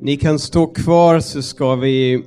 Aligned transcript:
Ni 0.00 0.16
kan 0.16 0.38
stå 0.38 0.66
kvar 0.66 1.20
så 1.20 1.42
ska 1.42 1.74
vi 1.74 2.24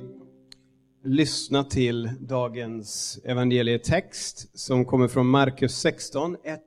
lyssna 1.04 1.64
till 1.64 2.10
dagens 2.20 3.18
evangelietext 3.24 4.58
som 4.58 4.84
kommer 4.84 5.08
från 5.08 5.26
Markus 5.26 5.76
16, 5.76 6.36
1 6.44 6.60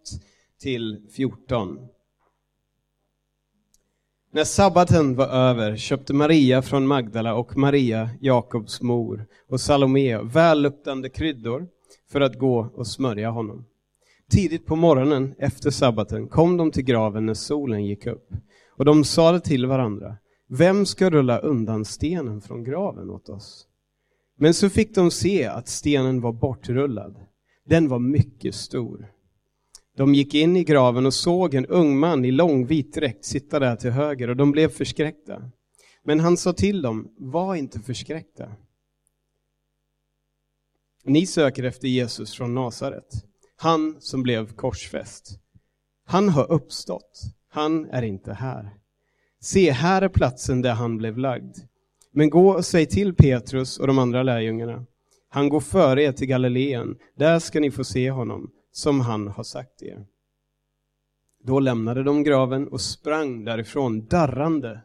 till 0.62 1.02
14. 1.16 1.80
När 4.32 4.44
sabbaten 4.44 5.16
var 5.16 5.28
över 5.28 5.78
köpte 5.78 6.14
Maria 6.14 6.62
från 6.62 6.88
Magdala 6.88 7.36
och 7.36 7.58
Maria, 7.58 8.10
Jakobs 8.22 8.82
mor, 8.82 9.26
och 9.50 9.62
Salome 9.62 10.18
välluktande 10.18 11.10
kryddor 11.10 11.68
för 12.12 12.22
att 12.22 12.40
gå 12.40 12.72
och 12.76 12.88
smörja 12.88 13.30
honom. 13.30 13.66
Tidigt 14.30 14.66
på 14.66 14.76
morgonen 14.76 15.36
efter 15.40 15.70
sabbaten 15.70 16.28
kom 16.28 16.58
de 16.58 16.72
till 16.72 16.84
graven 16.84 17.26
när 17.26 17.34
solen 17.34 17.86
gick 17.86 18.08
upp, 18.08 18.30
och 18.78 18.86
de 18.86 19.04
sade 19.04 19.40
till 19.40 19.66
varandra, 19.66 20.18
vem 20.48 20.86
ska 20.86 21.10
rulla 21.10 21.40
undan 21.40 21.86
stenen 21.86 22.42
från 22.42 22.64
graven 22.64 23.10
åt 23.10 23.30
oss? 23.30 23.68
Men 24.38 24.54
så 24.54 24.70
fick 24.70 24.96
de 24.96 25.12
se 25.12 25.46
att 25.46 25.68
stenen 25.68 26.22
var 26.22 26.34
bortrullad. 26.34 27.26
Den 27.66 27.88
var 27.88 28.00
mycket 28.00 28.56
stor. 28.56 29.12
De 29.98 30.14
gick 30.14 30.34
in 30.34 30.56
i 30.56 30.64
graven 30.64 31.06
och 31.06 31.14
såg 31.14 31.54
en 31.54 31.66
ung 31.66 31.98
man 31.98 32.26
i 32.26 32.32
lång 32.32 32.66
vit 32.66 32.94
dräkt 32.94 33.26
sitta 33.26 33.60
där 33.60 33.76
till 33.76 33.92
höger 33.92 34.30
och 34.30 34.36
de 34.36 34.52
blev 34.52 34.70
förskräckta. 34.70 35.52
Men 36.04 36.20
han 36.20 36.38
sa 36.38 36.54
till 36.54 36.82
dem, 36.82 37.14
var 37.18 37.56
inte 37.56 37.80
förskräckta. 37.80 38.52
Ni 41.04 41.26
söker 41.26 41.64
efter 41.64 41.88
Jesus 41.88 42.34
från 42.34 42.56
Nasaret, 42.56 43.26
han 43.56 43.96
som 44.00 44.24
blev 44.24 44.54
korsfäst. 44.54 45.40
Han 46.06 46.30
har 46.30 46.52
uppstått, 46.52 47.22
han 47.50 47.86
är 47.86 48.02
inte 48.02 48.34
här. 48.34 48.78
Se, 49.46 49.72
här 49.72 50.02
är 50.02 50.10
platsen 50.10 50.62
där 50.62 50.74
han 50.74 50.98
blev 50.98 51.18
lagd. 51.18 51.58
Men 52.12 52.30
gå 52.30 52.50
och 52.50 52.66
säg 52.66 52.86
till 52.86 53.16
Petrus 53.16 53.80
och 53.80 53.88
de 53.88 54.00
andra 54.00 54.24
lärjungarna. 54.24 54.86
Han 55.30 55.50
går 55.50 55.60
före 55.60 56.04
er 56.04 56.12
till 56.12 56.28
Galileen, 56.28 56.98
där 57.16 57.40
ska 57.40 57.60
ni 57.60 57.72
få 57.72 57.84
se 57.84 58.12
honom, 58.12 58.52
som 58.72 59.00
han 59.00 59.28
har 59.28 59.44
sagt 59.44 59.84
er. 59.84 60.06
Då 61.44 61.60
lämnade 61.60 62.04
de 62.04 62.24
graven 62.24 62.68
och 62.68 62.82
sprang 62.82 63.46
därifrån 63.46 64.06
darrande 64.06 64.82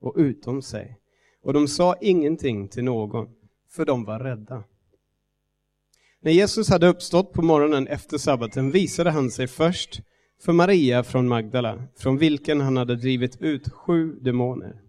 och 0.00 0.14
utom 0.16 0.62
sig. 0.62 0.98
Och 1.42 1.52
de 1.52 1.68
sa 1.68 1.96
ingenting 2.00 2.68
till 2.68 2.84
någon, 2.84 3.28
för 3.70 3.84
de 3.84 4.04
var 4.04 4.18
rädda. 4.18 4.64
När 6.20 6.32
Jesus 6.32 6.68
hade 6.68 6.88
uppstått 6.88 7.32
på 7.32 7.42
morgonen 7.42 7.86
efter 7.86 8.18
sabbaten 8.18 8.70
visade 8.70 9.10
han 9.10 9.30
sig 9.30 9.46
först 9.46 10.00
för 10.40 10.52
Maria 10.52 11.02
från 11.02 11.28
Magdala, 11.28 11.82
från 11.96 12.18
vilken 12.18 12.60
han 12.60 12.76
hade 12.76 12.96
drivit 12.96 13.42
ut 13.42 13.72
sju 13.72 14.12
demoner. 14.20 14.80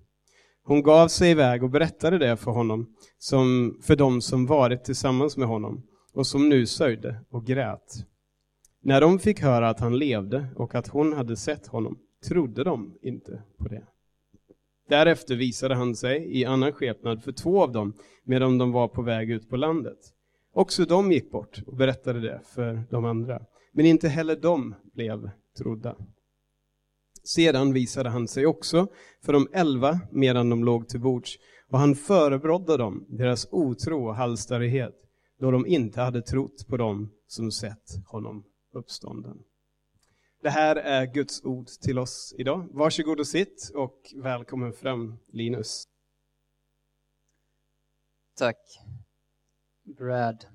Hon 0.63 0.83
gav 0.83 1.07
sig 1.07 1.31
iväg 1.31 1.63
och 1.63 1.69
berättade 1.69 2.17
det 2.17 2.37
för 2.37 2.51
honom, 2.51 2.95
som, 3.17 3.77
för 3.83 3.95
dem 3.95 4.21
som 4.21 4.45
varit 4.45 4.83
tillsammans 4.83 5.37
med 5.37 5.47
honom 5.47 5.83
och 6.13 6.27
som 6.27 6.49
nu 6.49 6.65
sörjde 6.65 7.19
och 7.29 7.45
grät. 7.45 8.05
När 8.81 9.01
de 9.01 9.19
fick 9.19 9.41
höra 9.41 9.69
att 9.69 9.79
han 9.79 9.97
levde 9.97 10.47
och 10.55 10.75
att 10.75 10.87
hon 10.87 11.13
hade 11.13 11.35
sett 11.35 11.67
honom 11.67 11.99
trodde 12.27 12.63
de 12.63 12.97
inte 13.01 13.41
på 13.57 13.67
det. 13.67 13.83
Därefter 14.89 15.35
visade 15.35 15.75
han 15.75 15.95
sig 15.95 16.39
i 16.39 16.45
annan 16.45 16.71
skepnad 16.71 17.23
för 17.23 17.31
två 17.31 17.63
av 17.63 17.71
dem 17.71 17.93
medan 18.23 18.57
de 18.57 18.71
var 18.71 18.87
på 18.87 19.01
väg 19.01 19.31
ut 19.31 19.49
på 19.49 19.55
landet. 19.55 19.97
Också 20.53 20.85
de 20.85 21.11
gick 21.11 21.31
bort 21.31 21.61
och 21.67 21.75
berättade 21.75 22.19
det 22.19 22.41
för 22.45 22.83
de 22.89 23.05
andra, 23.05 23.41
men 23.77 23.85
inte 23.85 24.09
heller 24.09 24.35
de 24.35 24.75
blev 24.93 25.29
trodda. 25.57 25.95
Sedan 27.23 27.73
visade 27.73 28.09
han 28.09 28.27
sig 28.27 28.45
också 28.45 28.87
för 29.21 29.33
de 29.33 29.47
elva 29.53 29.99
medan 30.11 30.49
de 30.49 30.63
låg 30.63 30.89
till 30.89 30.99
bords, 30.99 31.37
och 31.69 31.79
han 31.79 31.95
förebrådde 31.95 32.77
dem 32.77 33.05
deras 33.09 33.47
otro 33.51 34.07
och 34.07 34.15
halsstarrighet, 34.15 34.95
då 35.39 35.51
de 35.51 35.65
inte 35.65 36.01
hade 36.01 36.21
trott 36.21 36.67
på 36.67 36.77
dem 36.77 37.11
som 37.27 37.51
sett 37.51 38.05
honom 38.07 38.43
uppstånden. 38.71 39.37
Det 40.41 40.49
här 40.49 40.75
är 40.75 41.05
Guds 41.05 41.43
ord 41.43 41.67
till 41.67 41.99
oss 41.99 42.35
idag. 42.37 42.67
Varsågod 42.71 43.19
och 43.19 43.27
sitt 43.27 43.71
och 43.75 44.13
välkommen 44.15 44.73
fram 44.73 45.17
Linus. 45.27 45.87
Tack 48.37 48.79
Brad. 49.83 50.45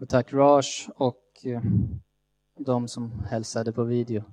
Och 0.00 0.08
tack 0.08 0.32
Raj 0.32 0.64
och 0.96 1.20
eh, 1.44 1.62
de 2.58 2.88
som 2.88 3.24
hälsade 3.30 3.72
på 3.72 3.84
video. 3.84 4.24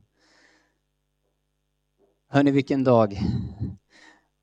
Hörni, 2.29 2.51
vilken 2.51 2.83
dag. 2.83 3.19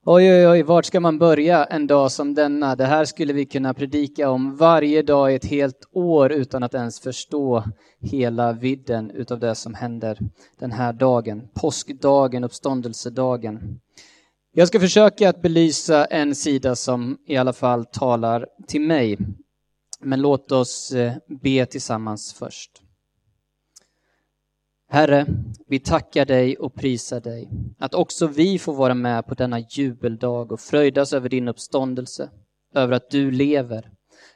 Oj, 0.05 0.33
oj, 0.33 0.47
oj, 0.47 0.63
vart 0.63 0.85
ska 0.85 0.99
man 0.99 1.19
börja 1.19 1.65
en 1.65 1.87
dag 1.87 2.11
som 2.11 2.33
denna? 2.33 2.75
Det 2.75 2.85
här 2.85 3.05
skulle 3.05 3.33
vi 3.33 3.45
kunna 3.45 3.73
predika 3.73 4.29
om 4.29 4.55
varje 4.55 5.01
dag 5.01 5.31
i 5.31 5.35
ett 5.35 5.45
helt 5.45 5.89
år 5.91 6.31
utan 6.31 6.63
att 6.63 6.73
ens 6.73 6.99
förstå 6.99 7.63
hela 7.99 8.53
vidden 8.53 9.11
utav 9.11 9.39
det 9.39 9.55
som 9.55 9.73
händer 9.73 10.19
den 10.59 10.71
här 10.71 10.93
dagen. 10.93 11.47
Påskdagen, 11.53 12.43
uppståndelsedagen. 12.43 13.79
Jag 14.51 14.67
ska 14.67 14.79
försöka 14.79 15.29
att 15.29 15.41
belysa 15.41 16.05
en 16.05 16.35
sida 16.35 16.75
som 16.75 17.17
i 17.25 17.37
alla 17.37 17.53
fall 17.53 17.85
talar 17.85 18.47
till 18.67 18.81
mig. 18.81 19.17
Men 19.99 20.21
låt 20.21 20.51
oss 20.51 20.91
eh, 20.91 21.13
be 21.27 21.65
tillsammans 21.65 22.33
först. 22.33 22.81
Herre, 24.91 25.25
vi 25.67 25.79
tackar 25.79 26.25
dig 26.25 26.57
och 26.57 26.75
prisar 26.75 27.19
dig 27.19 27.49
att 27.79 27.93
också 27.93 28.27
vi 28.27 28.59
får 28.59 28.73
vara 28.73 28.93
med 28.93 29.27
på 29.27 29.33
denna 29.33 29.59
jubeldag 29.59 30.51
och 30.51 30.59
fröjdas 30.59 31.13
över 31.13 31.29
din 31.29 31.47
uppståndelse, 31.47 32.29
över 32.75 32.93
att 32.93 33.09
du 33.09 33.31
lever, 33.31 33.91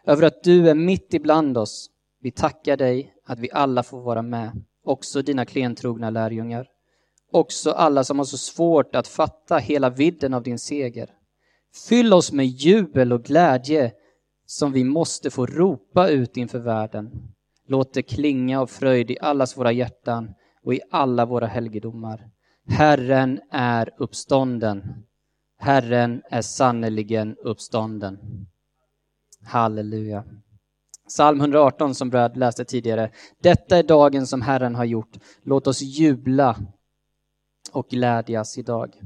över 0.05 0.23
att 0.23 0.43
du 0.43 0.69
är 0.69 0.75
mitt 0.75 1.13
ibland 1.13 1.57
oss. 1.57 1.89
Vi 2.21 2.31
tackar 2.31 2.77
dig 2.77 3.13
att 3.25 3.39
vi 3.39 3.51
alla 3.51 3.83
får 3.83 4.01
vara 4.01 4.21
med, 4.21 4.63
också 4.83 5.21
dina 5.21 5.45
klentrogna 5.45 6.09
lärjungar, 6.09 6.67
också 7.31 7.71
alla 7.71 8.03
som 8.03 8.17
har 8.17 8.25
så 8.25 8.37
svårt 8.37 8.95
att 8.95 9.07
fatta 9.07 9.57
hela 9.57 9.89
vidden 9.89 10.33
av 10.33 10.43
din 10.43 10.59
seger. 10.59 11.09
Fyll 11.89 12.13
oss 12.13 12.31
med 12.31 12.45
jubel 12.45 13.13
och 13.13 13.23
glädje 13.23 13.91
som 14.45 14.71
vi 14.71 14.83
måste 14.83 15.29
få 15.29 15.45
ropa 15.45 16.09
ut 16.09 16.37
inför 16.37 16.59
världen. 16.59 17.11
Låt 17.67 17.93
det 17.93 18.01
klinga 18.01 18.61
av 18.61 18.67
fröjd 18.67 19.11
i 19.11 19.17
allas 19.19 19.57
våra 19.57 19.71
hjärtan 19.71 20.33
och 20.63 20.73
i 20.73 20.81
alla 20.91 21.25
våra 21.25 21.47
helgedomar. 21.47 22.29
Herren 22.67 23.41
är 23.51 23.89
uppstånden. 23.97 25.03
Herren 25.57 26.21
är 26.29 26.41
sannerligen 26.41 27.35
uppstånden. 27.37 28.19
Halleluja. 29.45 30.23
Psalm 31.07 31.41
118 31.41 31.95
som 31.95 32.09
Bröd 32.09 32.37
läste 32.37 32.65
tidigare. 32.65 33.11
Detta 33.41 33.77
är 33.77 33.83
dagen 33.83 34.27
som 34.27 34.41
Herren 34.41 34.75
har 34.75 34.85
gjort. 34.85 35.17
Låt 35.43 35.67
oss 35.67 35.81
jubla 35.81 36.57
och 37.71 37.87
glädjas 37.87 38.57
idag. 38.57 39.01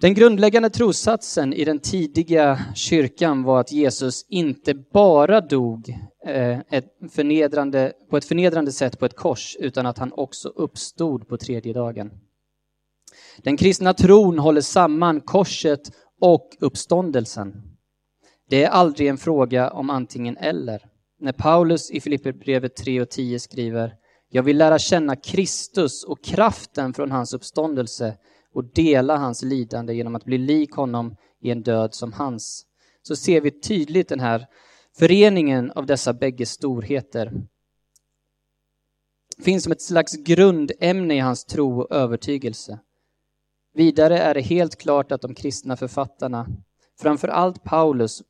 Den 0.00 0.14
grundläggande 0.14 0.70
trossatsen 0.70 1.52
i 1.52 1.64
den 1.64 1.78
tidiga 1.78 2.58
kyrkan 2.74 3.42
var 3.42 3.60
att 3.60 3.72
Jesus 3.72 4.26
inte 4.28 4.74
bara 4.74 5.40
dog 5.40 5.88
eh, 6.26 6.58
ett 6.58 6.84
förnedrande, 7.10 7.92
på 8.10 8.16
ett 8.16 8.24
förnedrande 8.24 8.72
sätt 8.72 8.98
på 8.98 9.06
ett 9.06 9.16
kors, 9.16 9.56
utan 9.60 9.86
att 9.86 9.98
han 9.98 10.12
också 10.12 10.48
uppstod 10.48 11.28
på 11.28 11.36
tredje 11.36 11.72
dagen. 11.72 12.10
Den 13.38 13.56
kristna 13.56 13.94
tron 13.94 14.38
håller 14.38 14.60
samman 14.60 15.20
korset 15.20 15.80
och 16.20 16.56
uppståndelsen. 16.60 17.62
Det 18.48 18.64
är 18.64 18.68
aldrig 18.68 19.08
en 19.08 19.18
fråga 19.18 19.70
om 19.70 19.90
antingen 19.90 20.36
eller. 20.36 20.82
När 21.20 21.32
Paulus 21.32 21.90
i 21.90 22.00
Filipperbrevet 22.00 22.76
3 22.76 23.00
och 23.00 23.10
10 23.10 23.38
skriver 23.38 23.94
Jag 24.30 24.42
vill 24.42 24.58
lära 24.58 24.78
känna 24.78 25.16
Kristus 25.16 26.04
och 26.04 26.24
kraften 26.24 26.94
från 26.94 27.10
hans 27.10 27.34
uppståndelse 27.34 28.16
och 28.56 28.64
dela 28.64 29.16
hans 29.16 29.42
lidande 29.42 29.94
genom 29.94 30.14
att 30.14 30.24
bli 30.24 30.38
lik 30.38 30.72
honom 30.72 31.16
i 31.40 31.50
en 31.50 31.62
död 31.62 31.94
som 31.94 32.12
hans, 32.12 32.66
så 33.02 33.16
ser 33.16 33.40
vi 33.40 33.50
tydligt 33.50 34.08
den 34.08 34.20
här 34.20 34.46
föreningen 34.98 35.70
av 35.70 35.86
dessa 35.86 36.12
bägge 36.12 36.46
storheter. 36.46 37.32
Finns 39.38 39.62
som 39.62 39.72
ett 39.72 39.82
slags 39.82 40.16
grundämne 40.16 41.16
i 41.16 41.18
hans 41.18 41.44
tro 41.44 41.80
och 41.80 41.92
övertygelse. 41.92 42.78
Vidare 43.74 44.18
är 44.18 44.34
det 44.34 44.40
helt 44.40 44.76
klart 44.76 45.12
att 45.12 45.22
de 45.22 45.34
kristna 45.34 45.76
författarna, 45.76 46.46
framför 47.00 47.28
allt 47.28 47.64
Paulus, 47.64 48.22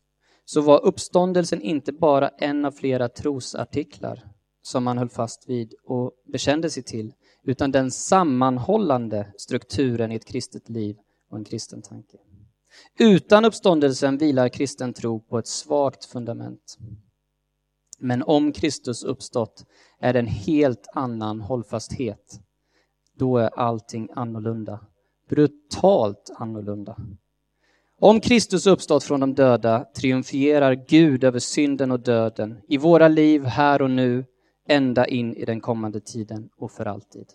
så 0.45 0.61
var 0.61 0.85
uppståndelsen 0.85 1.63
inte 1.63 1.93
bara 1.93 2.29
en 2.29 2.65
av 2.65 2.73
flera 2.73 3.09
trosartiklar 3.09 4.29
som 4.63 4.87
han 4.87 4.99
höll 4.99 5.09
fast 5.09 5.49
vid 5.49 5.75
och 5.85 6.13
bekände 6.33 6.71
sig 6.71 6.83
till, 6.83 7.13
utan 7.47 7.71
den 7.71 7.91
sammanhållande 7.91 9.33
strukturen 9.37 10.13
i 10.13 10.15
ett 10.15 10.25
kristet 10.25 10.69
liv 10.69 10.97
och 11.31 11.39
en 11.39 11.45
kristen 11.45 11.83
tanke. 11.83 12.17
Utan 12.99 13.45
uppståndelsen 13.45 14.19
vilar 14.19 14.49
kristen 14.49 14.93
tro 14.93 15.21
på 15.21 15.39
ett 15.39 15.47
svagt 15.47 16.05
fundament. 16.05 16.79
Men 17.99 18.23
om 18.23 18.53
Kristus 18.53 19.05
uppstått 19.05 19.65
är 20.01 20.13
det 20.13 20.19
en 20.19 20.27
helt 20.27 20.87
annan 20.95 21.41
hållfasthet. 21.41 22.41
Då 23.15 23.39
är 23.39 23.59
allting 23.59 24.09
annorlunda. 24.15 24.81
brutalt 25.29 26.31
annorlunda. 26.37 26.97
Om 27.99 28.21
Kristus 28.21 28.67
uppstått 28.67 29.05
från 29.05 29.21
de 29.21 29.35
döda 29.35 29.85
triumferar 29.97 30.75
Gud 30.89 31.25
över 31.25 31.39
synden 31.39 31.91
och 31.91 32.01
döden 32.01 32.61
i 32.69 32.79
våra 32.79 33.09
liv 33.09 33.45
här 33.45 33.83
och 33.83 33.91
nu, 33.91 34.25
ända 34.69 35.07
in 35.07 35.35
i 35.35 35.45
den 35.45 35.61
kommande 35.61 36.01
tiden 36.01 36.49
och 36.57 36.73
för 36.73 36.87
alltid. 36.87 37.27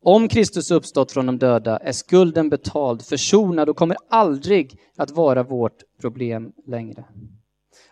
Om 0.00 0.28
Kristus 0.28 0.70
uppstått 0.70 1.12
från 1.12 1.26
de 1.26 1.38
döda 1.38 1.76
är 1.76 1.92
skulden 1.92 2.48
betald, 2.48 3.02
försonad 3.02 3.68
och 3.68 3.76
kommer 3.76 3.96
aldrig 4.08 4.78
att 4.96 5.10
vara 5.10 5.42
vårt 5.42 5.82
problem 6.00 6.52
längre. 6.66 7.04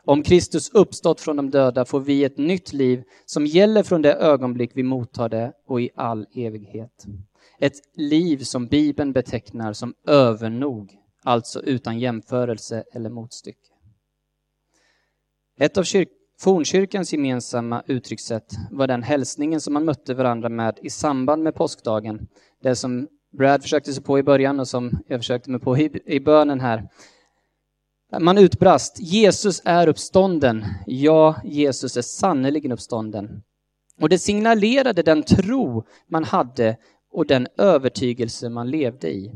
Om 0.04 0.22
Kristus 0.22 0.70
uppstått 0.70 1.20
från 1.20 1.36
de 1.36 1.50
döda 1.50 1.84
får 1.84 2.00
vi 2.00 2.24
ett 2.24 2.38
nytt 2.38 2.72
liv 2.72 3.02
som 3.26 3.46
gäller 3.46 3.82
från 3.82 4.02
det 4.02 4.14
ögonblick 4.14 4.70
vi 4.74 4.82
mottar 4.82 5.28
det 5.28 5.52
och 5.66 5.80
i 5.80 5.90
all 5.94 6.26
evighet. 6.34 7.06
Ett 7.58 7.74
liv 7.94 8.38
som 8.38 8.66
Bibeln 8.66 9.12
betecknar 9.12 9.72
som 9.72 9.94
övernog, 10.06 10.96
alltså 11.22 11.62
utan 11.62 11.98
jämförelse 11.98 12.84
eller 12.92 13.10
motstycke. 13.10 13.70
Ett 15.58 15.78
av 15.78 15.82
kyrk 15.82 16.08
fornkyrkans 16.40 17.12
gemensamma 17.12 17.82
uttryckssätt 17.86 18.52
var 18.70 18.86
den 18.86 19.02
hälsningen 19.02 19.60
som 19.60 19.74
man 19.74 19.84
mötte 19.84 20.14
varandra 20.14 20.48
med 20.48 20.78
i 20.82 20.90
samband 20.90 21.42
med 21.42 21.54
påskdagen. 21.54 22.28
Det 22.62 22.76
som 22.76 23.08
Brad 23.38 23.62
försökte 23.62 23.92
sig 23.92 24.02
på 24.02 24.18
i 24.18 24.22
början 24.22 24.60
och 24.60 24.68
som 24.68 24.90
jag 25.06 25.20
försökte 25.20 25.50
mig 25.50 25.60
på 25.60 25.78
i, 25.78 26.02
i 26.06 26.20
bönen 26.20 26.60
här. 26.60 26.88
Man 28.20 28.38
utbrast, 28.38 29.00
Jesus 29.00 29.62
är 29.64 29.88
uppstånden. 29.88 30.64
Ja, 30.86 31.40
Jesus 31.44 31.96
är 31.96 32.02
sannerligen 32.02 32.72
uppstånden. 32.72 33.42
Och 34.00 34.08
det 34.08 34.18
signalerade 34.18 35.02
den 35.02 35.22
tro 35.22 35.84
man 36.06 36.24
hade 36.24 36.76
och 37.12 37.26
den 37.26 37.46
övertygelse 37.56 38.48
man 38.48 38.70
levde 38.70 39.10
i. 39.10 39.32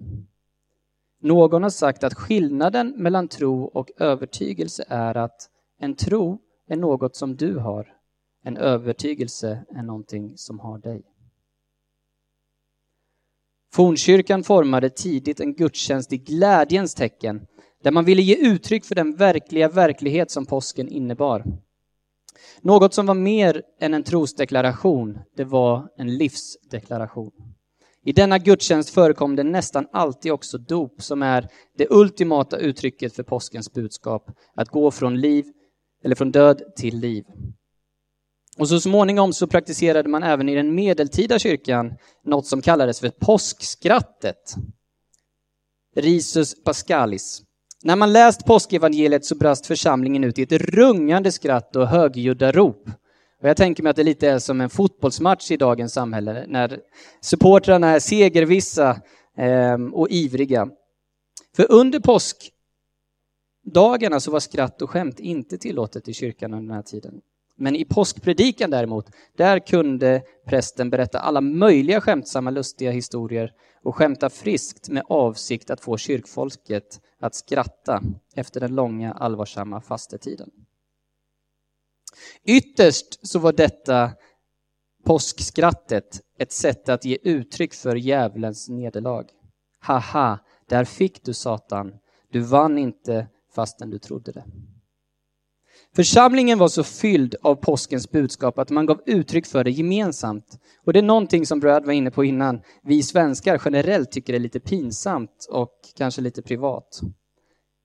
Någon 1.20 1.62
har 1.62 1.70
sagt 1.70 2.04
att 2.04 2.14
skillnaden 2.14 2.94
mellan 2.96 3.28
tro 3.28 3.64
och 3.64 3.90
övertygelse 3.98 4.84
är 4.88 5.16
att 5.16 5.48
en 5.80 5.94
tro 5.94 6.38
är 6.68 6.76
något 6.76 7.16
som 7.16 7.36
du 7.36 7.58
har. 7.58 7.96
En 8.44 8.56
övertygelse 8.56 9.64
är 9.68 9.82
någonting 9.82 10.32
som 10.36 10.60
har 10.60 10.78
dig. 10.78 11.02
Fornkyrkan 13.72 14.44
formade 14.44 14.90
tidigt 14.90 15.40
en 15.40 15.54
gudstjänst 15.54 16.12
i 16.12 16.16
glädjens 16.16 16.94
tecken 16.94 17.46
där 17.82 17.90
man 17.90 18.04
ville 18.04 18.22
ge 18.22 18.36
uttryck 18.36 18.84
för 18.84 18.94
den 18.94 19.16
verkliga 19.16 19.68
verklighet 19.68 20.30
som 20.30 20.46
påsken 20.46 20.88
innebar. 20.88 21.44
Något 22.60 22.94
som 22.94 23.06
var 23.06 23.14
mer 23.14 23.62
än 23.80 23.94
en 23.94 24.02
trosdeklaration, 24.02 25.18
det 25.36 25.44
var 25.44 25.88
en 25.96 26.16
livsdeklaration. 26.16 27.32
I 28.04 28.12
denna 28.12 28.38
gudstjänst 28.38 28.90
förekom 28.90 29.36
det 29.36 29.42
nästan 29.42 29.86
alltid 29.92 30.32
också 30.32 30.58
dop 30.58 31.02
som 31.02 31.22
är 31.22 31.48
det 31.78 31.86
ultimata 31.90 32.58
uttrycket 32.58 33.14
för 33.14 33.22
påskens 33.22 33.72
budskap, 33.72 34.30
att 34.54 34.68
gå 34.68 34.90
från 34.90 35.20
liv 35.20 35.44
eller 36.04 36.14
från 36.14 36.32
död 36.32 36.62
till 36.76 36.98
liv. 36.98 37.24
Och 38.58 38.68
så 38.68 38.80
småningom 38.80 39.32
så 39.32 39.46
praktiserade 39.46 40.08
man 40.08 40.22
även 40.22 40.48
i 40.48 40.54
den 40.54 40.74
medeltida 40.74 41.38
kyrkan 41.38 41.94
något 42.24 42.46
som 42.46 42.62
kallades 42.62 43.00
för 43.00 43.08
påskskrattet. 43.08 44.54
Risus 45.96 46.64
pascalis. 46.64 47.42
När 47.82 47.96
man 47.96 48.12
läst 48.12 48.46
påskevangeliet 48.46 49.24
så 49.24 49.34
brast 49.34 49.66
församlingen 49.66 50.24
ut 50.24 50.38
i 50.38 50.42
ett 50.42 50.52
rungande 50.52 51.32
skratt 51.32 51.76
och 51.76 51.88
högljudda 51.88 52.52
rop. 52.52 52.88
Och 53.42 53.48
jag 53.48 53.56
tänker 53.56 53.82
mig 53.82 53.90
att 53.90 53.96
det 53.96 54.04
lite 54.04 54.28
är 54.28 54.38
som 54.38 54.60
en 54.60 54.70
fotbollsmatch 54.70 55.50
i 55.50 55.56
dagens 55.56 55.92
samhälle, 55.92 56.44
när 56.48 56.80
supportrarna 57.20 57.88
är 57.88 58.00
segervissa 58.00 59.00
eh, 59.38 59.84
och 59.92 60.10
ivriga. 60.10 60.68
För 61.56 61.72
under 61.72 62.00
påsk 62.00 62.50
påskdagarna 63.64 64.12
så 64.12 64.14
alltså 64.14 64.30
var 64.30 64.40
skratt 64.40 64.82
och 64.82 64.90
skämt 64.90 65.20
inte 65.20 65.58
tillåtet 65.58 66.08
i 66.08 66.14
kyrkan 66.14 66.54
under 66.54 66.66
den 66.66 66.76
här 66.76 66.82
tiden. 66.82 67.20
Men 67.56 67.76
i 67.76 67.84
påskpredikan 67.84 68.70
däremot, 68.70 69.10
där 69.36 69.58
kunde 69.58 70.22
prästen 70.46 70.90
berätta 70.90 71.18
alla 71.18 71.40
möjliga 71.40 72.00
skämtsamma, 72.00 72.50
lustiga 72.50 72.90
historier 72.90 73.52
och 73.82 73.96
skämta 73.96 74.30
friskt 74.30 74.88
med 74.88 75.02
avsikt 75.08 75.70
att 75.70 75.80
få 75.80 75.96
kyrkfolket 75.96 77.00
att 77.20 77.34
skratta 77.34 78.02
efter 78.34 78.60
den 78.60 78.74
långa 78.74 79.12
allvarsamma 79.12 79.80
fastetiden. 79.80 80.50
Ytterst 82.44 83.26
så 83.26 83.38
var 83.38 83.52
detta 83.52 84.10
påskskrattet 85.04 86.20
ett 86.38 86.52
sätt 86.52 86.88
att 86.88 87.04
ge 87.04 87.18
uttryck 87.22 87.74
för 87.74 87.96
djävulens 87.96 88.68
nederlag. 88.68 89.24
Haha, 89.80 90.38
där 90.68 90.84
fick 90.84 91.24
du 91.24 91.34
Satan. 91.34 91.92
Du 92.30 92.40
vann 92.40 92.78
inte 92.78 93.28
fastän 93.54 93.90
du 93.90 93.98
trodde 93.98 94.32
det. 94.32 94.44
Församlingen 95.96 96.58
var 96.58 96.68
så 96.68 96.84
fylld 96.84 97.34
av 97.42 97.54
påskens 97.54 98.10
budskap 98.10 98.58
att 98.58 98.70
man 98.70 98.86
gav 98.86 99.00
uttryck 99.06 99.46
för 99.46 99.64
det 99.64 99.70
gemensamt. 99.70 100.58
Och 100.84 100.92
det 100.92 100.98
är 100.98 101.02
någonting 101.02 101.46
som 101.46 101.60
Brad 101.60 101.86
var 101.86 101.92
inne 101.92 102.10
på 102.10 102.24
innan, 102.24 102.60
vi 102.82 103.02
svenskar 103.02 103.62
generellt 103.64 104.12
tycker 104.12 104.34
är 104.34 104.38
lite 104.38 104.60
pinsamt 104.60 105.46
och 105.50 105.72
kanske 105.96 106.20
lite 106.20 106.42
privat. 106.42 107.00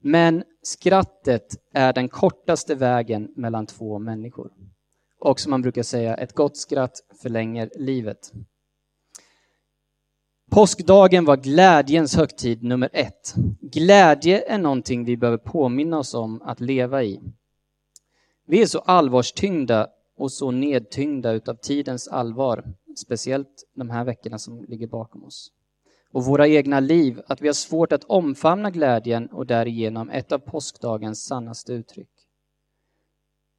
Men 0.04 0.44
skrattet 0.64 1.48
är 1.74 1.94
den 1.94 2.10
kortaste 2.10 2.76
vägen 2.76 3.34
mellan 3.36 3.66
två 3.66 4.00
människor. 4.00 4.52
Och 5.20 5.40
som 5.40 5.50
man 5.50 5.62
brukar 5.62 5.84
säga, 5.84 6.16
ett 6.16 6.34
gott 6.34 6.58
skratt 6.58 6.94
förlänger 7.22 7.70
livet. 7.76 8.32
Påskdagen 10.50 11.26
var 11.26 11.38
glädjens 11.38 12.16
högtid 12.16 12.64
nummer 12.64 12.90
ett. 12.94 13.36
Glädje 13.62 14.44
är 14.48 14.58
någonting 14.58 15.06
vi 15.06 15.18
behöver 15.18 15.38
påminna 15.38 15.98
oss 15.98 16.14
om 16.14 16.42
att 16.42 16.60
leva 16.60 17.04
i. 17.04 17.20
Vi 18.48 18.62
är 18.62 18.66
så 18.66 18.80
allvarstyngda 18.80 19.88
och 20.18 20.32
så 20.32 20.52
nedtyngda 20.52 21.32
utav 21.32 21.56
tidens 21.56 22.08
allvar, 22.08 22.64
speciellt 22.98 23.68
de 23.76 23.90
här 23.90 24.04
veckorna 24.04 24.40
som 24.40 24.66
ligger 24.68 24.88
bakom 24.88 25.24
oss. 25.24 25.52
Och 26.12 26.26
våra 26.26 26.48
egna 26.48 26.80
liv, 26.80 27.22
att 27.28 27.42
vi 27.42 27.48
har 27.48 27.54
svårt 27.54 27.92
att 27.92 28.04
omfamna 28.04 28.72
glädjen 28.72 29.28
och 29.28 29.46
därigenom 29.46 30.10
ett 30.10 30.32
av 30.32 30.40
påskdagens 30.40 31.26
sannaste 31.26 31.74
uttryck. 31.74 32.10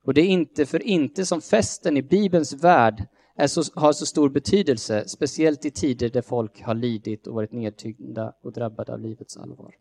Och 0.05 0.15
det 0.15 0.21
är 0.21 0.29
inte 0.29 0.67
för 0.67 0.83
inte 0.83 1.27
som 1.27 1.41
festen 1.41 1.97
i 1.97 2.03
Bibelns 2.03 2.53
värld 2.53 3.07
så, 3.49 3.63
har 3.75 3.93
så 3.93 4.07
stor 4.07 4.29
betydelse, 4.29 5.09
speciellt 5.09 5.65
i 5.65 5.71
tider 5.71 6.09
där 6.09 6.23
folk 6.23 6.63
har 6.63 6.75
lidit 6.75 7.27
och 7.27 7.35
varit 7.35 7.53
nedtyngda 7.53 8.33
och 8.43 8.53
drabbade 8.53 8.93
av 8.93 9.01
livets 9.01 9.37
allvar. 9.37 9.75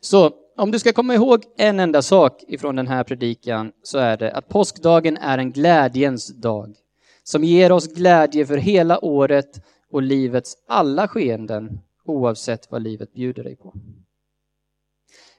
Så 0.00 0.30
om 0.56 0.70
du 0.70 0.78
ska 0.78 0.92
komma 0.92 1.14
ihåg 1.14 1.44
en 1.56 1.80
enda 1.80 2.02
sak 2.02 2.44
ifrån 2.48 2.76
den 2.76 2.86
här 2.86 3.04
predikan 3.04 3.72
så 3.82 3.98
är 3.98 4.16
det 4.16 4.32
att 4.32 4.48
påskdagen 4.48 5.16
är 5.16 5.38
en 5.38 5.52
glädjens 5.52 6.28
dag 6.28 6.74
som 7.22 7.44
ger 7.44 7.72
oss 7.72 7.86
glädje 7.94 8.46
för 8.46 8.56
hela 8.56 9.04
året 9.04 9.62
och 9.90 10.02
livets 10.02 10.56
alla 10.66 11.08
skeenden 11.08 11.80
oavsett 12.04 12.70
vad 12.70 12.82
livet 12.82 13.12
bjuder 13.12 13.44
dig 13.44 13.56
på. 13.56 13.74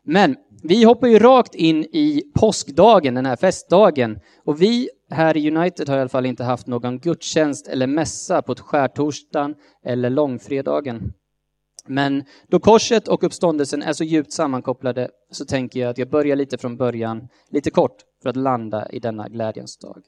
Men 0.03 0.35
vi 0.63 0.83
hoppar 0.83 1.07
ju 1.07 1.19
rakt 1.19 1.55
in 1.55 1.83
i 1.83 2.23
påskdagen, 2.33 3.13
den 3.13 3.25
här 3.25 3.35
festdagen. 3.35 4.19
Och 4.43 4.61
vi 4.61 4.89
här 5.09 5.37
i 5.37 5.51
United 5.51 5.89
har 5.89 5.95
jag 5.95 5.99
i 5.99 6.01
alla 6.01 6.09
fall 6.09 6.25
inte 6.25 6.43
haft 6.43 6.67
någon 6.67 6.99
gudstjänst 6.99 7.67
eller 7.67 7.87
mässa 7.87 8.41
på 8.41 8.55
skärtorsdagen 8.55 9.55
eller 9.83 10.09
långfredagen. 10.09 11.13
Men 11.85 12.23
då 12.47 12.59
korset 12.59 13.07
och 13.07 13.23
uppståndelsen 13.23 13.81
är 13.81 13.93
så 13.93 14.03
djupt 14.03 14.33
sammankopplade 14.33 15.09
så 15.31 15.45
tänker 15.45 15.79
jag 15.79 15.89
att 15.89 15.97
jag 15.97 16.09
börjar 16.09 16.35
lite 16.35 16.57
från 16.57 16.77
början, 16.77 17.27
lite 17.49 17.71
kort, 17.71 18.03
för 18.21 18.29
att 18.29 18.35
landa 18.35 18.89
i 18.89 18.99
denna 18.99 19.29
glädjens 19.29 19.77
dag. 19.77 20.03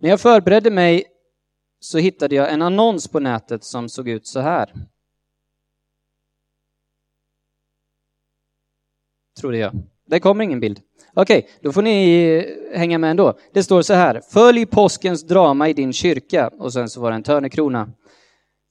När 0.00 0.08
jag 0.08 0.20
förberedde 0.20 0.70
mig 0.70 1.04
så 1.80 1.98
hittade 1.98 2.34
jag 2.34 2.52
en 2.52 2.62
annons 2.62 3.08
på 3.08 3.20
nätet 3.20 3.64
som 3.64 3.88
såg 3.88 4.08
ut 4.08 4.26
så 4.26 4.40
här. 4.40 4.74
Trodde 9.40 9.58
jag. 9.58 9.72
Det 10.08 10.20
kommer 10.20 10.44
ingen 10.44 10.60
bild. 10.60 10.80
Okej, 11.14 11.38
okay, 11.38 11.50
då 11.62 11.72
får 11.72 11.82
ni 11.82 12.24
eh, 12.72 12.78
hänga 12.78 12.98
med 12.98 13.10
ändå. 13.10 13.38
Det 13.52 13.62
står 13.62 13.82
så 13.82 13.94
här. 13.94 14.20
Följ 14.30 14.66
påskens 14.66 15.26
drama 15.26 15.68
i 15.68 15.72
din 15.72 15.92
kyrka. 15.92 16.50
Och 16.58 16.72
sen 16.72 16.88
så 16.88 17.00
var 17.00 17.10
det 17.10 17.14
en 17.14 17.22
törnekrona. 17.22 17.88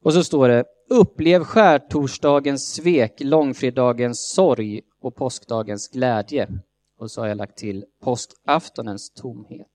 Och 0.03 0.13
så 0.13 0.24
står 0.24 0.50
det 0.50 0.63
Upplev 0.89 1.44
skärtorsdagens 1.44 2.74
svek, 2.74 3.13
långfredagens 3.20 4.29
sorg 4.29 4.82
och 5.01 5.15
påskdagens 5.15 5.88
glädje. 5.88 6.48
Och 7.00 7.12
så 7.12 7.22
har 7.22 7.27
jag 7.27 7.38
lagt 7.38 7.58
till 7.58 7.86
påskaftonens 8.03 9.13
tomhet. 9.13 9.67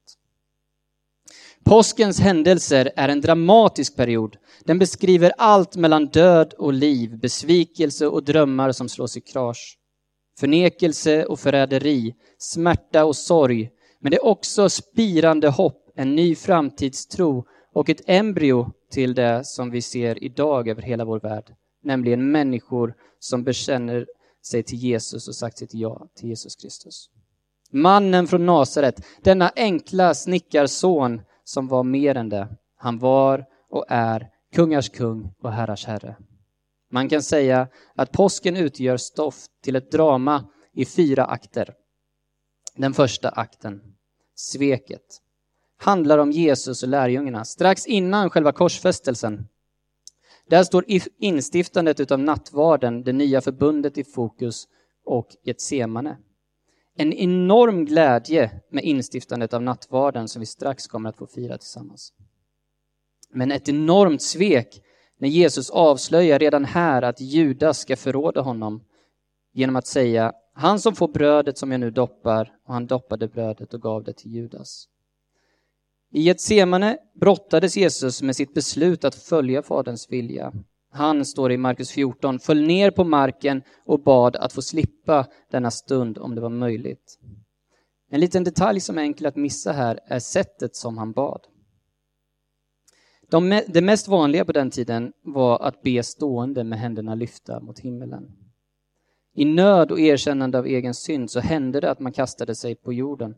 Påskens 1.64 2.21
händelser 2.21 2.90
är 2.97 3.09
en 3.09 3.21
dramatisk 3.21 3.97
period. 3.97 4.37
Den 4.64 4.78
beskriver 4.78 5.33
allt 5.38 5.76
mellan 5.76 6.07
död 6.07 6.54
och 6.59 6.73
liv, 6.73 7.19
besvikelse 7.19 8.07
och 8.07 8.25
drömmar 8.25 8.73
som 8.73 8.88
slås 8.88 9.16
i 9.16 9.21
krasch. 9.21 9.78
Förnekelse 10.42 11.25
och 11.25 11.40
förräderi, 11.40 12.14
smärta 12.38 13.04
och 13.04 13.16
sorg. 13.16 13.70
Men 14.00 14.11
det 14.11 14.16
är 14.16 14.25
också 14.25 14.68
spirande 14.68 15.49
hopp, 15.49 15.90
en 15.96 16.14
ny 16.14 16.34
framtidstro 16.34 17.44
och 17.75 17.88
ett 17.88 18.00
embryo 18.06 18.70
till 18.90 19.14
det 19.14 19.44
som 19.44 19.70
vi 19.70 19.82
ser 19.82 20.25
idag 20.25 20.68
över 20.68 20.82
hela 20.82 21.04
vår 21.04 21.20
värld, 21.20 21.54
nämligen 21.82 22.30
människor 22.30 22.94
som 23.18 23.44
bekänner 23.44 24.06
sig 24.46 24.62
till 24.62 24.78
Jesus 24.78 25.28
och 25.28 25.34
sagt 25.34 25.58
sitt 25.58 25.75
ja 25.75 26.06
till 26.16 26.28
Jesus 26.28 26.56
Kristus. 26.56 27.11
Mannen 27.70 28.26
från 28.26 28.46
Nasaret, 28.46 29.06
denna 29.22 29.50
enkla 29.56 30.14
snickarson 30.14 31.20
som 31.44 31.68
var 31.68 31.82
mer 31.82 32.14
än 32.14 32.28
det. 32.28 32.49
Han 32.76 32.99
var 32.99 33.44
och 33.70 33.84
är 33.88 34.28
kungars 34.54 34.88
kung 34.88 35.34
och 35.42 35.52
herrars 35.52 35.87
herre. 35.87 36.16
Man 36.94 37.08
kan 37.08 37.22
säga 37.22 37.68
att 37.94 38.12
påsken 38.12 38.56
utgör 38.56 38.96
stoff 38.96 39.46
till 39.62 39.76
ett 39.76 39.90
drama 39.90 40.44
i 40.72 40.84
fyra 40.84 41.25
akter. 41.25 41.75
Den 42.76 42.94
första 42.94 43.28
akten, 43.28 43.80
sveket, 44.34 45.20
handlar 45.76 46.18
om 46.18 46.30
Jesus 46.30 46.82
och 46.82 46.88
lärjungarna 46.88 47.44
strax 47.44 47.87
innan 47.87 48.30
själva 48.30 48.52
korsfästelsen. 48.52 49.49
Där 50.46 50.64
står 50.64 50.84
instiftandet 51.18 52.11
av 52.11 52.18
nattvarden, 52.18 53.02
det 53.02 53.12
nya 53.12 53.40
förbundet 53.40 53.99
i 53.99 54.04
fokus 54.04 54.68
och 55.04 55.28
Getsemane. 55.44 56.16
En 56.96 57.12
enorm 57.12 57.84
glädje 57.84 58.61
med 58.70 58.84
instiftandet 58.84 59.54
av 59.54 59.62
nattvarden 59.62 60.28
som 60.28 60.40
vi 60.40 60.46
strax 60.46 60.87
kommer 60.87 61.08
att 61.08 61.16
få 61.16 61.26
fira 61.26 61.58
tillsammans. 61.58 62.12
Men 63.30 63.52
ett 63.52 63.68
enormt 63.68 64.22
svek 64.22 64.82
när 65.22 65.28
Jesus 65.28 65.70
avslöjar 65.70 66.38
redan 66.38 66.64
här 66.64 67.02
att 67.02 67.20
Judas 67.20 67.78
ska 67.78 67.96
förråda 67.96 68.40
honom 68.40 68.84
genom 69.52 69.76
att 69.76 69.86
säga 69.86 70.32
han 70.54 70.80
som 70.80 70.94
får 70.94 71.08
brödet 71.08 71.58
som 71.58 71.70
jag 71.70 71.80
nu 71.80 71.90
doppar 71.90 72.52
och 72.66 72.74
han 72.74 72.86
doppade 72.86 73.28
brödet 73.28 73.74
och 73.74 73.82
gav 73.82 74.04
det 74.04 74.12
till 74.12 74.30
Judas. 74.30 74.88
I 76.12 76.22
Getsemane 76.22 76.98
brottades 77.20 77.76
Jesus 77.76 78.22
med 78.22 78.36
sitt 78.36 78.54
beslut 78.54 79.04
att 79.04 79.14
följa 79.14 79.62
Faderns 79.62 80.10
vilja. 80.10 80.52
Han, 80.90 81.24
står 81.24 81.52
i 81.52 81.56
Markus 81.56 81.90
14, 81.90 82.38
föll 82.38 82.62
ner 82.62 82.90
på 82.90 83.04
marken 83.04 83.62
och 83.86 84.02
bad 84.02 84.36
att 84.36 84.52
få 84.52 84.62
slippa 84.62 85.26
denna 85.50 85.70
stund 85.70 86.18
om 86.18 86.34
det 86.34 86.40
var 86.40 86.48
möjligt. 86.48 87.18
En 88.10 88.20
liten 88.20 88.44
detalj 88.44 88.80
som 88.80 88.98
är 88.98 89.02
enkel 89.02 89.26
att 89.26 89.36
missa 89.36 89.72
här 89.72 89.98
är 90.06 90.18
sättet 90.18 90.76
som 90.76 90.98
han 90.98 91.12
bad. 91.12 91.40
De, 93.32 93.62
det 93.66 93.80
mest 93.80 94.08
vanliga 94.08 94.44
på 94.44 94.52
den 94.52 94.70
tiden 94.70 95.12
var 95.22 95.58
att 95.58 95.82
be 95.82 96.02
stående 96.02 96.64
med 96.64 96.78
händerna 96.78 97.14
lyfta 97.14 97.60
mot 97.60 97.78
himmelen. 97.78 98.32
I 99.34 99.44
nöd 99.44 99.90
och 99.90 100.00
erkännande 100.00 100.58
av 100.58 100.66
egen 100.66 100.94
synd 100.94 101.30
så 101.30 101.40
hände 101.40 101.80
det 101.80 101.90
att 101.90 102.00
man 102.00 102.12
kastade 102.12 102.54
sig 102.54 102.74
på 102.74 102.92
jorden. 102.92 103.34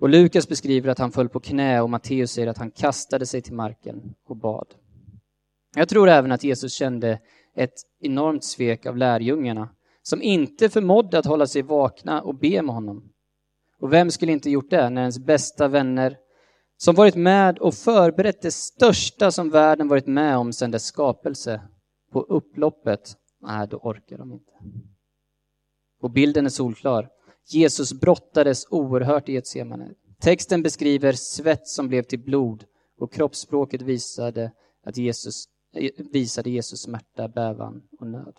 Och 0.00 0.08
Lukas 0.08 0.48
beskriver 0.48 0.90
att 0.90 0.98
han 0.98 1.12
föll 1.12 1.28
på 1.28 1.40
knä 1.40 1.80
och 1.80 1.90
Matteus 1.90 2.32
säger 2.32 2.48
att 2.48 2.58
han 2.58 2.70
kastade 2.70 3.26
sig 3.26 3.42
till 3.42 3.54
marken 3.54 4.14
och 4.28 4.36
bad. 4.36 4.66
Jag 5.76 5.88
tror 5.88 6.08
även 6.08 6.32
att 6.32 6.44
Jesus 6.44 6.72
kände 6.72 7.18
ett 7.56 7.74
enormt 8.00 8.44
svek 8.44 8.86
av 8.86 8.96
lärjungarna 8.96 9.68
som 10.02 10.22
inte 10.22 10.68
förmådde 10.68 11.18
att 11.18 11.26
hålla 11.26 11.46
sig 11.46 11.62
vakna 11.62 12.22
och 12.22 12.34
be 12.34 12.62
med 12.62 12.74
honom. 12.74 13.12
Och 13.80 13.92
vem 13.92 14.10
skulle 14.10 14.32
inte 14.32 14.50
gjort 14.50 14.70
det 14.70 14.90
när 14.90 15.00
ens 15.00 15.18
bästa 15.18 15.68
vänner 15.68 16.16
som 16.82 16.94
varit 16.94 17.14
med 17.14 17.58
och 17.58 17.74
förberett 17.74 18.42
det 18.42 18.50
största 18.50 19.30
som 19.30 19.50
världen 19.50 19.88
varit 19.88 20.06
med 20.06 20.36
om 20.36 20.52
sedan 20.52 20.70
dess 20.70 20.84
skapelse 20.84 21.60
på 22.12 22.20
upploppet, 22.20 23.16
nej, 23.40 23.68
då 23.68 23.76
orkar 23.76 24.18
de 24.18 24.32
inte. 24.32 24.52
Och 26.00 26.10
bilden 26.10 26.46
är 26.46 26.50
solklar. 26.50 27.08
Jesus 27.46 27.92
brottades 27.92 28.66
oerhört 28.70 29.28
i 29.28 29.32
Getsemane. 29.32 29.94
Texten 30.20 30.62
beskriver 30.62 31.12
svett 31.12 31.68
som 31.68 31.88
blev 31.88 32.02
till 32.02 32.20
blod 32.20 32.64
och 32.98 33.12
kroppsspråket 33.12 33.82
visade, 33.82 34.52
att 34.84 34.96
Jesus, 34.96 35.44
eh, 35.74 35.90
visade 36.12 36.50
Jesus 36.50 36.82
smärta, 36.82 37.28
bävan 37.28 37.82
och 37.98 38.06
nöd. 38.06 38.36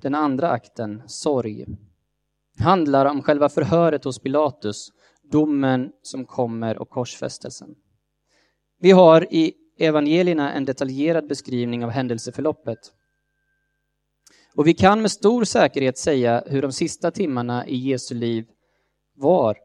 Den 0.00 0.14
andra 0.14 0.50
akten, 0.50 1.02
sorg, 1.06 1.66
handlar 2.58 3.06
om 3.06 3.22
själva 3.22 3.48
förhöret 3.48 4.04
hos 4.04 4.18
Pilatus 4.18 4.92
domen 5.30 5.92
som 6.02 6.24
kommer 6.24 6.78
och 6.78 6.90
korsfästelsen. 6.90 7.74
Vi 8.80 8.90
har 8.90 9.34
i 9.34 9.54
evangelierna 9.78 10.52
en 10.52 10.64
detaljerad 10.64 11.26
beskrivning 11.28 11.84
av 11.84 11.90
händelseförloppet. 11.90 12.78
Och 14.54 14.66
vi 14.66 14.74
kan 14.74 15.02
med 15.02 15.10
stor 15.10 15.44
säkerhet 15.44 15.98
säga 15.98 16.44
hur 16.46 16.62
de 16.62 16.72
sista 16.72 17.10
timmarna 17.10 17.66
i 17.66 17.76
Jesu 17.76 18.14
liv 18.14 18.46
var. 19.14 19.56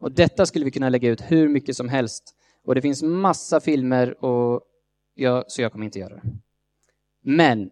Och 0.00 0.12
detta 0.12 0.46
skulle 0.46 0.64
vi 0.64 0.70
kunna 0.70 0.88
lägga 0.88 1.08
ut 1.08 1.20
hur 1.20 1.48
mycket 1.48 1.76
som 1.76 1.88
helst. 1.88 2.34
Och 2.64 2.74
det 2.74 2.82
finns 2.82 3.02
massa 3.02 3.60
filmer, 3.60 4.24
och 4.24 4.60
jag, 5.14 5.44
så 5.50 5.62
jag 5.62 5.72
kommer 5.72 5.84
inte 5.84 5.98
göra 5.98 6.14
det. 6.14 6.22
Men 7.22 7.70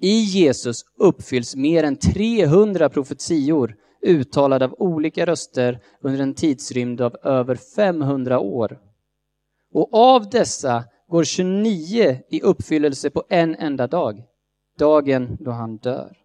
i 0.00 0.20
Jesus 0.20 0.84
uppfylls 0.96 1.56
mer 1.56 1.84
än 1.84 1.96
300 1.96 2.88
profetior 2.88 3.76
uttalad 4.02 4.62
av 4.62 4.74
olika 4.78 5.26
röster 5.26 5.80
under 6.00 6.20
en 6.20 6.34
tidsrymd 6.34 7.00
av 7.00 7.16
över 7.22 7.54
500 7.54 8.38
år. 8.38 8.78
Och 9.72 9.94
av 9.94 10.30
dessa 10.30 10.84
går 11.08 11.24
29 11.24 12.20
i 12.30 12.42
uppfyllelse 12.42 13.10
på 13.10 13.24
en 13.28 13.54
enda 13.54 13.86
dag, 13.86 14.22
dagen 14.78 15.36
då 15.40 15.50
han 15.50 15.76
dör. 15.76 16.16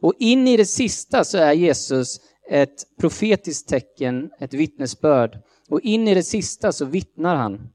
Och 0.00 0.14
in 0.18 0.48
i 0.48 0.56
det 0.56 0.64
sista 0.64 1.24
så 1.24 1.38
är 1.38 1.52
Jesus 1.52 2.20
ett 2.50 2.96
profetiskt 3.00 3.68
tecken, 3.68 4.30
ett 4.38 4.54
vittnesbörd. 4.54 5.38
Och 5.68 5.80
in 5.80 6.08
i 6.08 6.14
det 6.14 6.22
sista 6.22 6.72
så 6.72 6.84
vittnar 6.84 7.36
han. 7.36 7.68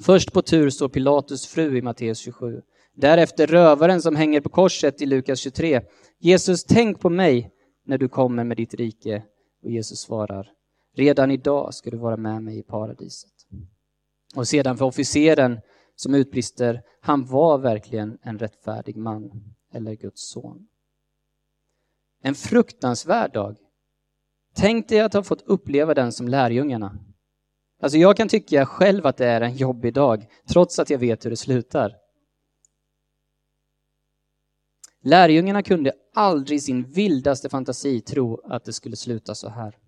Först 0.00 0.32
på 0.32 0.42
tur 0.42 0.70
står 0.70 0.88
Pilatus 0.88 1.46
fru 1.46 1.78
i 1.78 1.82
Matteus 1.82 2.18
27. 2.18 2.62
Därefter 2.96 3.46
rövaren 3.46 4.02
som 4.02 4.16
hänger 4.16 4.40
på 4.40 4.48
korset 4.48 5.02
i 5.02 5.06
Lukas 5.06 5.40
23. 5.40 5.80
Jesus, 6.20 6.64
tänk 6.64 7.00
på 7.00 7.10
mig 7.10 7.50
när 7.88 7.98
du 7.98 8.08
kommer 8.08 8.44
med 8.44 8.56
ditt 8.56 8.74
rike? 8.74 9.22
Och 9.62 9.70
Jesus 9.70 10.00
svarar, 10.00 10.52
redan 10.94 11.30
idag 11.30 11.74
ska 11.74 11.90
du 11.90 11.96
vara 11.96 12.16
med 12.16 12.42
mig 12.42 12.58
i 12.58 12.62
paradiset. 12.62 13.32
Och 14.36 14.48
sedan 14.48 14.76
för 14.76 14.84
officeren 14.84 15.60
som 15.96 16.14
utbrister, 16.14 16.82
han 17.00 17.24
var 17.24 17.58
verkligen 17.58 18.18
en 18.22 18.38
rättfärdig 18.38 18.96
man 18.96 19.54
eller 19.72 19.94
Guds 19.94 20.30
son. 20.30 20.68
En 22.22 22.34
fruktansvärd 22.34 23.32
dag. 23.32 23.56
Tänk 24.54 24.88
dig 24.88 25.00
att 25.00 25.14
ha 25.14 25.22
fått 25.22 25.42
uppleva 25.42 25.94
den 25.94 26.12
som 26.12 26.28
lärjungarna. 26.28 26.98
Alltså 27.80 27.98
jag 27.98 28.16
kan 28.16 28.28
tycka 28.28 28.66
själv 28.66 29.06
att 29.06 29.16
det 29.16 29.26
är 29.26 29.40
en 29.40 29.56
jobbig 29.56 29.94
dag, 29.94 30.26
trots 30.48 30.78
att 30.78 30.90
jag 30.90 30.98
vet 30.98 31.24
hur 31.24 31.30
det 31.30 31.36
slutar. 31.36 31.96
Lärjungarna 35.00 35.62
kunde 35.62 35.92
aldrig 36.14 36.56
i 36.56 36.60
sin 36.60 36.82
vildaste 36.82 37.48
fantasi 37.48 38.00
tro 38.00 38.40
att 38.44 38.64
det 38.64 38.72
skulle 38.72 38.96
sluta 38.96 39.34
så 39.34 39.48
här. 39.48 39.78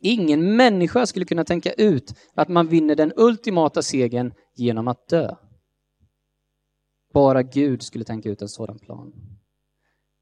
Ingen 0.00 0.56
människa 0.56 1.06
skulle 1.06 1.24
kunna 1.24 1.44
tänka 1.44 1.72
ut 1.72 2.14
att 2.34 2.48
man 2.48 2.68
vinner 2.68 2.94
den 2.94 3.12
ultimata 3.16 3.82
segern 3.82 4.34
genom 4.54 4.88
att 4.88 5.08
dö. 5.08 5.34
Bara 7.12 7.42
Gud 7.42 7.82
skulle 7.82 8.04
tänka 8.04 8.28
ut 8.28 8.42
en 8.42 8.48
sådan 8.48 8.78
plan. 8.78 9.12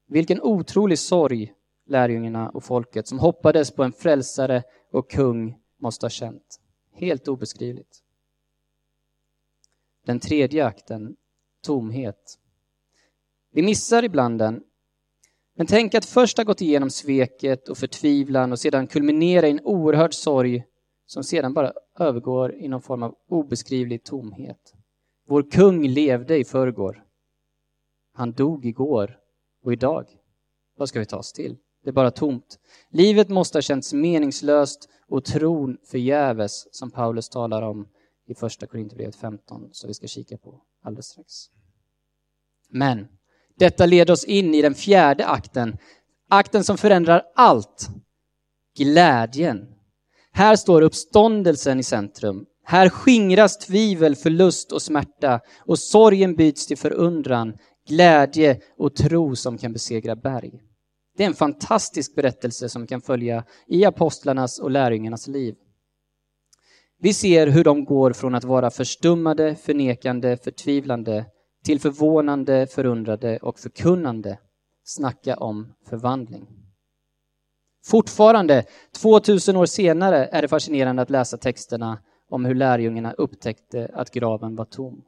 Vilken 0.07 0.41
otrolig 0.41 0.99
sorg 0.99 1.53
lärjungarna 1.85 2.49
och 2.49 2.63
folket 2.63 3.07
som 3.07 3.19
hoppades 3.19 3.71
på 3.71 3.83
en 3.83 3.91
frälsare 3.91 4.63
och 4.91 5.11
kung 5.11 5.57
måste 5.77 6.05
ha 6.05 6.09
känt. 6.09 6.59
Helt 6.93 7.27
obeskrivligt. 7.27 8.03
Den 10.05 10.19
tredje 10.19 10.65
akten, 10.65 11.15
tomhet. 11.61 12.39
Vi 13.59 13.63
missar 13.63 14.03
ibland 14.03 14.39
den. 14.39 14.63
Men 15.55 15.67
tänk 15.67 15.95
att 15.95 16.05
först 16.05 16.37
ha 16.37 16.43
gått 16.43 16.61
igenom 16.61 16.89
sveket 16.89 17.69
och 17.69 17.77
förtvivlan 17.77 18.51
och 18.51 18.59
sedan 18.59 18.87
kulminera 18.87 19.47
i 19.47 19.51
en 19.51 19.59
oerhörd 19.63 20.13
sorg 20.13 20.63
som 21.05 21.23
sedan 21.23 21.53
bara 21.53 21.73
övergår 21.99 22.55
i 22.55 22.67
någon 22.67 22.81
form 22.81 23.03
av 23.03 23.15
obeskrivlig 23.29 24.03
tomhet. 24.03 24.73
Vår 25.27 25.51
kung 25.51 25.87
levde 25.87 26.37
i 26.37 26.43
förrgår. 26.43 27.03
Han 28.13 28.31
dog 28.31 28.65
igår 28.65 29.17
och 29.63 29.73
idag. 29.73 30.05
Vad 30.77 30.89
ska 30.89 30.99
vi 30.99 31.05
ta 31.05 31.17
oss 31.17 31.33
till? 31.33 31.57
Det 31.83 31.89
är 31.89 31.93
bara 31.93 32.11
tomt. 32.11 32.59
Livet 32.89 33.29
måste 33.29 33.57
ha 33.57 33.61
känts 33.61 33.93
meningslöst 33.93 34.89
och 35.07 35.25
tron 35.25 35.77
förgäves, 35.85 36.75
som 36.75 36.91
Paulus 36.91 37.29
talar 37.29 37.61
om 37.61 37.87
i 38.27 38.35
första 38.35 38.67
Korinthierbrevet 38.67 39.15
15, 39.15 39.69
som 39.71 39.87
vi 39.87 39.93
ska 39.93 40.07
kika 40.07 40.37
på 40.37 40.61
alldeles 40.83 41.05
strax. 41.05 41.33
Men 42.69 43.07
detta 43.59 43.85
leder 43.85 44.13
oss 44.13 44.23
in 44.23 44.55
i 44.55 44.61
den 44.61 44.75
fjärde 44.75 45.25
akten, 45.25 45.77
akten 46.29 46.63
som 46.63 46.77
förändrar 46.77 47.23
allt. 47.35 47.89
Glädjen. 48.77 49.67
Här 50.31 50.55
står 50.55 50.81
uppståndelsen 50.81 51.79
i 51.79 51.83
centrum. 51.83 52.45
Här 52.63 52.89
skingras 52.89 53.57
tvivel, 53.57 54.15
förlust 54.15 54.71
och 54.71 54.81
smärta 54.81 55.39
och 55.59 55.79
sorgen 55.79 56.35
byts 56.35 56.67
till 56.67 56.77
förundran, 56.77 57.53
glädje 57.87 58.59
och 58.77 58.95
tro 58.95 59.35
som 59.35 59.57
kan 59.57 59.73
besegra 59.73 60.15
berg. 60.15 60.51
Det 61.17 61.23
är 61.23 61.27
en 61.27 61.33
fantastisk 61.33 62.15
berättelse 62.15 62.69
som 62.69 62.87
kan 62.87 63.01
följa 63.01 63.43
i 63.67 63.85
apostlarnas 63.85 64.59
och 64.59 64.71
lärjungarnas 64.71 65.27
liv. 65.27 65.55
Vi 67.01 67.13
ser 67.13 67.47
hur 67.47 67.63
de 67.63 67.85
går 67.85 68.13
från 68.13 68.35
att 68.35 68.43
vara 68.43 68.69
förstummade, 68.69 69.55
förnekande, 69.55 70.37
förtvivlande 70.37 71.25
till 71.65 71.79
förvånande, 71.79 72.67
förundrade 72.67 73.37
och 73.37 73.59
förkunnande. 73.59 74.39
Snacka 74.83 75.35
om 75.35 75.73
förvandling. 75.89 76.47
Fortfarande, 77.85 78.65
2000 79.01 79.55
år 79.55 79.65
senare, 79.65 80.25
är 80.25 80.41
det 80.41 80.47
fascinerande 80.47 81.01
att 81.01 81.09
läsa 81.09 81.37
texterna 81.37 81.99
om 82.29 82.45
hur 82.45 82.55
lärjungarna 82.55 83.13
upptäckte 83.13 83.91
att 83.93 84.11
graven 84.11 84.55
var 84.55 84.65
tom. 84.65 85.01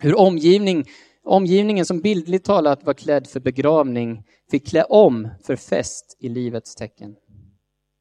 Hur 0.00 0.18
omgivning, 0.18 0.84
omgivningen 1.24 1.86
som 1.86 2.00
bildligt 2.00 2.44
talat 2.44 2.84
var 2.84 2.94
klädd 2.94 3.26
för 3.26 3.40
begravning 3.40 4.24
fick 4.50 4.68
klä 4.68 4.84
om 4.84 5.28
för 5.42 5.56
fest 5.56 6.16
i 6.20 6.28
livets 6.28 6.74
tecken. 6.74 7.16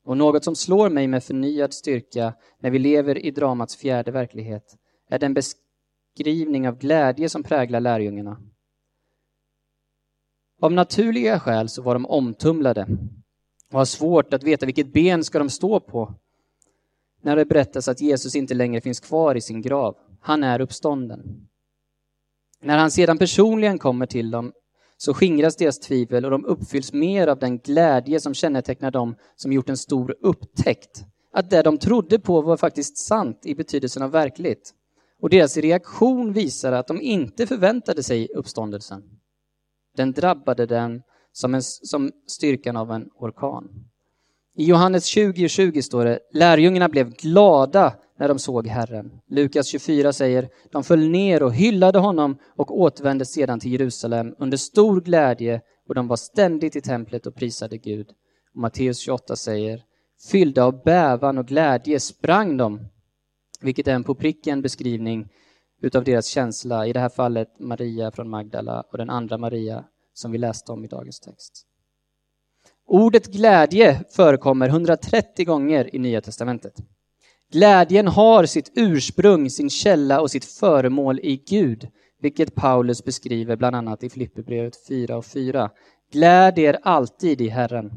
Och 0.05 0.17
något 0.17 0.43
som 0.43 0.55
slår 0.55 0.89
mig 0.89 1.08
med 1.08 1.24
förnyad 1.24 1.74
styrka 1.74 2.34
när 2.60 2.70
vi 2.70 2.79
lever 2.79 3.25
i 3.25 3.31
dramats 3.31 3.75
fjärde 3.75 4.12
verklighet 4.12 4.77
är 5.10 5.20
den 5.20 5.34
beskrivning 6.18 6.68
av 6.68 6.77
glädje 6.77 7.30
som 7.30 7.44
präglar 7.44 7.80
lärjungarna. 7.80 8.38
Av 10.62 10.72
naturliga 10.72 11.39
skäl 11.39 11.70
så 11.70 11.82
var 11.82 11.94
de 11.94 12.06
omtumlade 12.06 12.88
och 13.72 13.77
har 13.77 13.86
svårt 13.86 14.34
att 14.34 14.44
veta 14.44 14.65
vilket 14.65 14.94
ben 14.94 15.24
ska 15.24 15.39
de 15.39 15.50
stå 15.50 15.80
på 15.80 16.13
när 17.22 17.36
det 17.36 17.46
berättas 17.46 17.88
att 17.88 18.01
Jesus 18.01 18.36
inte 18.36 18.53
längre 18.53 18.82
finns 18.82 19.00
kvar 19.00 19.36
i 19.36 19.41
sin 19.41 19.62
grav. 19.62 19.96
Han 20.22 20.44
är 20.44 20.62
uppstånden. 20.62 21.48
När 22.62 22.77
han 22.77 22.91
sedan 22.91 23.18
personligen 23.18 23.80
kommer 23.80 24.06
till 24.06 24.32
dem 24.32 24.53
så 24.98 25.13
skingras 25.13 25.56
deras 25.56 25.80
tvivel 25.80 26.25
och 26.25 26.32
de 26.32 26.46
uppfylls 26.46 26.94
mer 26.94 27.27
av 27.27 27.39
den 27.39 27.58
glädje 27.58 28.20
som 28.20 28.34
kännetecknar 28.34 28.91
dem 28.91 29.15
som 29.36 29.53
gjort 29.53 29.70
en 29.70 29.77
stor 29.77 30.15
upptäckt. 30.22 31.06
Att 31.34 31.50
det 31.50 31.62
de 31.62 31.77
trodde 31.77 32.20
på 32.20 32.41
var 32.41 32.58
faktiskt 32.58 32.98
sant 32.98 33.46
i 33.46 33.56
betydelsen 33.56 34.03
av 34.03 34.12
verkligt. 34.12 34.74
Och 35.22 35.30
deras 35.30 35.58
reaktion 35.58 36.34
visar 36.34 36.72
att 36.72 36.88
de 36.88 37.01
inte 37.01 37.48
förväntade 37.48 38.04
sig 38.04 38.28
uppståndelsen. 38.36 39.04
Den 39.98 40.12
drabbade 40.12 40.66
dem 40.66 41.01
som, 41.32 41.56
en, 41.56 41.62
som 41.63 42.12
styrkan 42.28 42.78
av 42.78 42.92
en 42.92 43.10
orkan. 43.16 43.70
I 44.56 44.66
Johannes 44.66 45.06
20 45.06 45.50
20 45.50 45.82
står 45.82 46.06
det, 46.06 46.20
lärjungarna 46.34 46.90
blev 46.90 47.13
glada 47.13 47.94
när 48.20 48.28
de 48.28 48.40
såg 48.40 48.68
Herren. 48.68 49.12
Lukas 49.28 49.68
24 49.68 50.13
säger, 50.13 50.50
de 50.72 50.84
föll 50.84 51.10
ner 51.10 51.44
och 51.44 51.54
hyllade 51.54 52.00
honom 52.00 52.38
och 52.56 52.80
återvände 52.80 53.25
sedan 53.25 53.60
till 53.60 53.72
Jerusalem 53.72 54.36
under 54.40 54.58
stor 54.58 55.01
glädje 55.01 55.62
och 55.88 55.96
de 55.96 56.08
var 56.08 56.16
ständigt 56.16 56.75
i 56.75 56.82
templet 56.82 57.28
och 57.28 57.36
prisade 57.36 57.78
Gud. 57.78 58.10
Och 58.54 58.62
Matteus 58.62 59.00
28 59.00 59.36
säger, 59.36 59.84
fyllda 60.32 60.63
av 60.63 60.84
bävan 60.84 61.38
och 61.38 61.48
glädje 61.48 62.00
sprang 62.00 62.58
de, 62.58 62.80
vilket 63.62 63.88
är 63.88 63.94
en 63.94 64.03
på 64.03 64.15
pricken 64.15 64.62
beskrivning 64.62 65.30
utav 65.82 66.03
deras 66.03 66.27
känsla, 66.27 66.88
i 66.88 66.94
det 66.94 67.00
här 67.00 67.10
fallet 67.10 67.60
Maria 67.60 68.12
från 68.12 68.30
Magdala 68.30 68.82
och 68.91 68.98
den 68.98 69.10
andra 69.10 69.38
Maria 69.38 69.84
som 70.13 70.32
vi 70.32 70.38
läste 70.38 70.72
om 70.72 70.86
i 70.86 70.88
dagens 70.88 71.20
text. 71.20 71.65
Ordet 72.88 73.27
glädje 73.27 74.03
förekommer 74.10 74.70
130 74.70 75.46
gånger 75.46 75.96
i 75.96 76.00
Nya 76.00 76.22
testamentet. 76.22 76.74
Glädjen 77.51 78.08
har 78.08 78.46
sitt 78.46 78.72
ursprung, 78.75 79.50
sin 79.50 79.70
källa 79.70 80.22
och 80.22 80.32
sitt 80.32 80.46
föremål 80.46 81.20
i 81.20 81.44
Gud, 81.48 81.88
vilket 82.22 82.56
Paulus 82.56 83.03
beskriver 83.03 83.56
bland 83.56 83.75
annat 83.75 84.03
i 84.03 84.10
Filipperbrevet 84.10 84.88
4 84.88 85.18
och 85.18 85.25
4. 85.25 85.70
Gläd 86.12 86.60
er 86.60 86.80
alltid 86.84 87.41
i 87.41 87.48
Herren. 87.48 87.91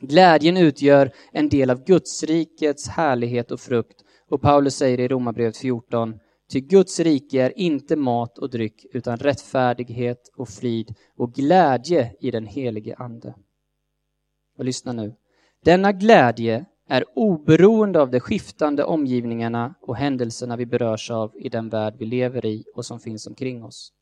Glädjen 0.00 0.56
utgör 0.56 1.10
en 1.32 1.48
del 1.48 1.70
av 1.70 1.84
Guds 1.84 2.22
rikets 2.22 2.88
härlighet 2.88 3.50
och 3.50 3.60
frukt 3.60 4.04
och 4.32 4.40
Paulus 4.40 4.74
säger 4.74 5.00
i 5.00 5.08
Romarbrevet 5.08 5.56
14 5.56 6.20
Ty 6.52 6.60
Guds 6.60 7.00
rike 7.00 7.42
är 7.42 7.58
inte 7.58 7.96
mat 7.96 8.38
och 8.38 8.50
dryck 8.50 8.86
utan 8.92 9.16
rättfärdighet 9.16 10.30
och 10.36 10.48
frid 10.48 10.94
och 11.16 11.32
glädje 11.32 12.12
i 12.20 12.30
den 12.30 12.46
helige 12.46 12.94
Ande. 12.98 13.34
Och 14.58 14.64
lyssna 14.64 14.92
nu. 14.92 15.14
Denna 15.64 15.92
glädje 15.92 16.64
är 16.88 17.04
oberoende 17.14 18.00
av 18.00 18.10
de 18.10 18.20
skiftande 18.20 18.84
omgivningarna 18.84 19.74
och 19.80 19.96
händelserna 19.96 20.56
vi 20.56 20.66
berörs 20.66 21.10
av 21.10 21.32
i 21.36 21.48
den 21.48 21.68
värld 21.68 21.94
vi 21.98 22.06
lever 22.06 22.46
i 22.46 22.64
och 22.74 22.84
som 22.84 23.00
finns 23.00 23.26
omkring 23.26 23.64
oss. 23.64 23.92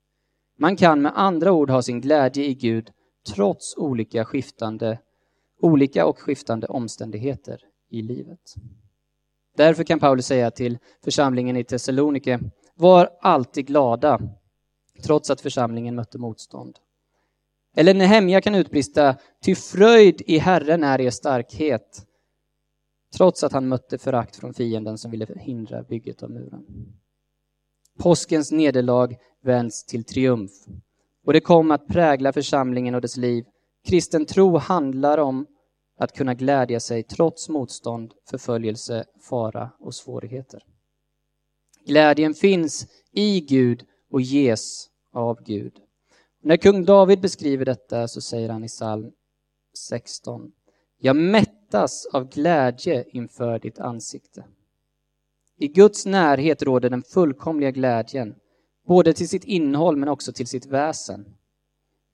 Man 0.59 0.77
kan 0.77 1.03
med 1.03 1.13
andra 1.15 1.53
ord 1.53 1.71
ha 1.71 1.83
sin 1.83 2.01
glädje 2.01 2.45
i 2.45 2.55
Gud 2.55 2.91
trots 3.35 3.77
olika, 3.77 4.25
skiftande, 4.25 4.99
olika 5.61 6.07
och 6.07 6.19
skiftande 6.19 6.67
omständigheter 6.67 7.61
i 7.89 8.03
livet. 8.03 8.55
Därför 9.61 9.85
kan 9.85 10.01
Paulus 10.01 10.27
säga 10.27 10.51
till 10.51 10.79
församlingen 11.05 11.57
i 11.57 11.65
Thessalonike, 11.65 12.41
var 12.75 13.11
alltid 13.21 13.67
glada, 13.67 14.21
trots 15.03 15.31
att 15.31 15.41
församlingen 15.41 15.95
mötte 15.95 16.19
motstånd. 16.19 16.79
Eller 17.77 17.95
Nehemja 17.95 18.41
kan 18.41 18.55
utbrista, 18.55 19.17
ty 19.45 19.55
fröjd 19.55 20.23
i 20.27 20.39
Herren 20.39 20.85
är 20.85 21.01
er 21.01 21.11
starkhet, 21.11 22.07
trots 23.17 23.45
att 23.45 23.53
han 23.53 23.69
mötte 23.69 23.99
förakt 23.99 24.37
från 24.37 24.55
fienden 24.55 24.99
som 24.99 25.11
ville 25.11 25.27
hindra 25.37 25.83
bygget 25.83 26.23
av 26.23 26.31
muren. 26.31 26.65
Påskens 27.99 28.53
nederlag 28.53 29.17
vänds 29.43 29.85
till 29.85 30.05
triumf 30.05 30.53
och 31.27 31.33
det 31.33 31.41
kom 31.41 31.71
att 31.71 31.87
prägla 31.87 32.33
församlingen 32.33 32.95
och 32.95 33.01
dess 33.01 33.17
liv. 33.17 33.45
Kristen 33.87 34.27
tro 34.27 34.57
handlar 34.57 35.19
om 35.19 35.47
att 36.01 36.13
kunna 36.13 36.35
glädja 36.35 36.81
sig 36.81 37.03
trots 37.03 37.49
motstånd, 37.49 38.13
förföljelse, 38.31 39.05
fara 39.21 39.71
och 39.79 39.95
svårigheter. 39.95 40.63
Glädjen 41.87 42.35
finns 42.35 42.87
i 43.13 43.41
Gud 43.41 43.87
och 44.11 44.21
ges 44.21 44.87
av 45.13 45.43
Gud. 45.45 45.73
När 46.43 46.57
kung 46.57 46.85
David 46.85 47.21
beskriver 47.21 47.65
detta 47.65 48.09
så 48.09 48.21
säger 48.21 48.49
han 48.49 48.65
i 48.65 48.69
psalm 48.69 49.11
16 49.79 50.53
Jag 50.99 51.17
mättas 51.17 52.07
av 52.13 52.29
glädje 52.29 53.05
inför 53.09 53.59
ditt 53.59 53.79
ansikte. 53.79 54.45
I 55.59 55.69
Guds 55.69 56.07
närhet 56.07 56.63
råder 56.63 56.91
den 56.91 57.03
fullkomliga 57.03 57.71
glädjen, 57.71 58.35
både 58.87 59.13
till 59.13 59.29
sitt 59.29 59.45
innehåll 59.45 59.97
men 59.97 60.09
också 60.09 60.33
till 60.33 60.47
sitt 60.47 60.67
väsen. 60.67 61.37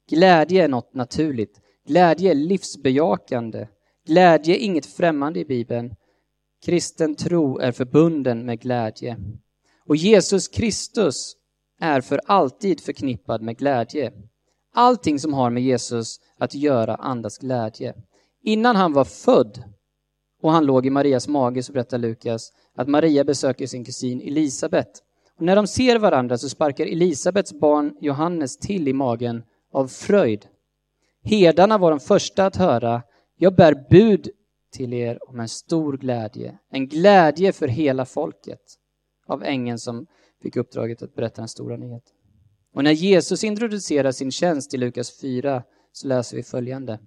Glädje 0.09 0.63
är 0.63 0.67
något 0.67 0.93
naturligt. 0.93 1.61
Glädje 1.85 2.31
är 2.31 2.35
livsbejakande. 2.35 3.67
Glädje 4.07 4.55
är 4.55 4.59
inget 4.59 4.85
främmande 4.85 5.39
i 5.39 5.45
Bibeln. 5.45 5.95
Kristen 6.65 7.15
tro 7.15 7.59
är 7.59 7.71
förbunden 7.71 8.45
med 8.45 8.59
glädje. 8.59 9.17
Och 9.85 9.95
Jesus 9.95 10.47
Kristus 10.47 11.35
är 11.79 12.01
för 12.01 12.21
alltid 12.25 12.81
förknippad 12.81 13.41
med 13.41 13.57
glädje. 13.57 14.11
Allting 14.73 15.19
som 15.19 15.33
har 15.33 15.49
med 15.49 15.63
Jesus 15.63 16.19
att 16.39 16.55
göra 16.55 16.95
andas 16.95 17.37
glädje. 17.37 17.93
Innan 18.43 18.75
han 18.75 18.93
var 18.93 19.05
född 19.05 19.63
och 20.41 20.51
han 20.51 20.65
låg 20.65 20.85
i 20.85 20.89
Marias 20.89 21.27
mage 21.27 21.63
så 21.63 21.73
berättar 21.73 21.97
Lukas 21.97 22.51
att 22.75 22.87
Maria 22.87 23.23
besöker 23.23 23.67
sin 23.67 23.85
kusin 23.85 24.21
Elisabet. 24.21 25.03
Och 25.37 25.45
när 25.45 25.55
de 25.55 25.67
ser 25.67 25.99
varandra 25.99 26.37
så 26.37 26.49
sparkar 26.49 26.85
Elisabets 26.85 27.53
barn 27.53 27.97
Johannes 28.01 28.57
till 28.57 28.87
i 28.87 28.93
magen 28.93 29.43
av 29.73 29.87
fröjd. 29.87 30.45
Herdarna 31.23 31.77
var 31.77 31.91
de 31.91 31.99
första 31.99 32.45
att 32.45 32.55
höra 32.55 33.01
jag 33.37 33.55
bär 33.55 33.85
bud 33.89 34.29
till 34.71 34.93
er 34.93 35.29
om 35.29 35.39
en 35.39 35.49
stor 35.49 35.97
glädje, 35.97 36.57
en 36.71 36.87
glädje 36.87 37.51
för 37.53 37.67
hela 37.67 38.05
folket 38.05 38.61
av 39.27 39.43
ängeln 39.43 39.79
som 39.79 40.07
fick 40.41 40.55
uppdraget 40.55 41.01
att 41.01 41.15
berätta 41.15 41.41
den 41.41 41.47
stora 41.47 41.77
nyheten. 41.77 42.13
Och 42.73 42.83
när 42.83 42.91
Jesus 42.91 43.43
introducerar 43.43 44.11
sin 44.11 44.31
tjänst 44.31 44.73
i 44.73 44.77
Lukas 44.77 45.19
4 45.21 45.63
så 45.91 46.07
läser 46.07 46.37
vi 46.37 46.43
följande. 46.43 46.99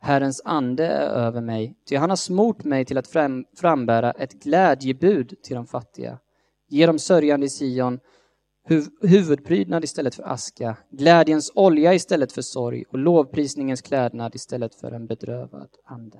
Herrens 0.00 0.42
ande 0.44 0.86
är 0.86 1.06
över 1.06 1.40
mig, 1.40 1.76
ty 1.88 1.96
han 1.96 2.10
har 2.10 2.16
smort 2.16 2.64
mig 2.64 2.84
till 2.84 2.98
att 2.98 3.08
frambära 3.56 4.12
ett 4.12 4.32
glädjebud 4.32 5.42
till 5.42 5.56
de 5.56 5.66
fattiga. 5.66 6.18
Ge 6.68 6.86
dem 6.86 6.98
sörjande 6.98 7.46
i 7.46 7.48
Sion 7.48 8.00
huv, 8.64 8.84
huvudprydnad 9.02 9.84
istället 9.84 10.14
för 10.14 10.22
aska, 10.22 10.76
glädjens 10.90 11.52
olja 11.54 11.94
istället 11.94 12.32
för 12.32 12.42
sorg 12.42 12.84
och 12.88 12.98
lovprisningens 12.98 13.82
klädnad 13.82 14.34
istället 14.34 14.74
för 14.74 14.92
en 14.92 15.06
bedrövad 15.06 15.68
ande. 15.84 16.18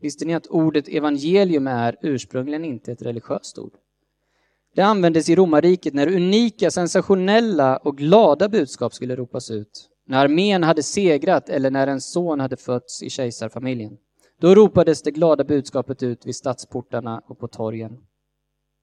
Visste 0.00 0.24
ni 0.24 0.34
att 0.34 0.46
ordet 0.46 0.88
evangelium 0.88 1.66
är 1.66 1.96
ursprungligen 2.02 2.64
inte 2.64 2.92
ett 2.92 3.02
religiöst 3.02 3.58
ord? 3.58 3.72
Det 4.74 4.82
användes 4.82 5.28
i 5.28 5.36
romarriket 5.36 5.94
när 5.94 6.14
unika, 6.14 6.70
sensationella 6.70 7.76
och 7.76 7.98
glada 7.98 8.48
budskap 8.48 8.94
skulle 8.94 9.16
ropas 9.16 9.50
ut. 9.50 9.88
När 10.06 10.24
armén 10.24 10.62
hade 10.62 10.82
segrat 10.82 11.48
eller 11.48 11.70
när 11.70 11.86
en 11.86 12.00
son 12.00 12.40
hade 12.40 12.56
fötts 12.56 13.02
i 13.02 13.10
kejsarfamiljen. 13.10 13.96
Då 14.40 14.54
ropades 14.54 15.02
det 15.02 15.10
glada 15.10 15.44
budskapet 15.44 16.02
ut 16.02 16.26
vid 16.26 16.36
stadsportarna 16.36 17.22
och 17.26 17.38
på 17.38 17.48
torgen. 17.48 17.98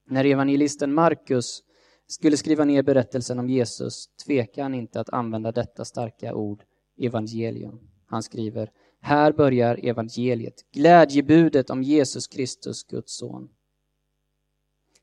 När 0.06 0.26
evangelisten 0.26 0.94
Markus 0.94 1.64
skulle 2.08 2.38
skriva 2.38 2.66
ner 2.66 2.84
berättelsen 2.84 3.40
om 3.40 3.50
Jesus 3.50 4.08
tvekade 4.26 4.64
han 4.64 4.74
inte 4.74 5.00
att 5.00 5.10
använda 5.10 5.52
detta 5.52 5.86
starka 5.86 6.36
ord, 6.36 6.64
evangelium. 6.98 7.80
Han 8.06 8.24
skriver 8.24 8.72
Här 9.00 9.32
börjar 9.32 9.80
evangeliet, 9.84 10.66
glädjebudet 10.72 11.70
om 11.70 11.84
Jesus 11.84 12.28
Kristus, 12.28 12.84
Guds 12.84 13.18
son. 13.18 13.50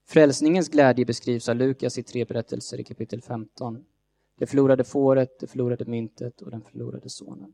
Frälsningens 0.09 0.69
glädje 0.69 1.05
beskrivs 1.05 1.49
av 1.49 1.57
Lukas 1.57 1.99
i 1.99 2.03
tre 2.03 2.25
berättelser 2.25 2.81
i 2.81 2.85
kapitel 2.85 3.23
15. 3.23 3.85
Det 4.39 4.47
förlorade 4.47 4.85
fåret, 4.85 5.41
det 5.41 5.47
förlorade 5.47 5.85
myntet 5.85 6.43
och 6.43 6.51
den 6.51 6.63
förlorade 6.63 7.09
sonen. 7.09 7.53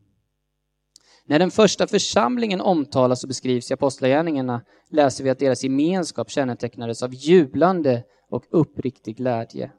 När 1.29 1.39
den 1.39 1.51
första 1.51 1.87
församlingen 1.87 2.61
omtalas 2.61 3.25
och 3.25 3.29
beskrivs 3.29 3.71
i 3.71 3.75
Apostlagärningarna 3.75 4.63
läser 4.91 5.25
vi 5.25 5.31
att 5.31 5.39
deras 5.39 5.65
gemenskap 5.65 6.31
kännetecknades 6.31 7.03
av 7.03 7.15
jublande 7.15 8.05
och 8.31 8.45
uppriktig 8.51 9.17
glädje. 9.17 9.73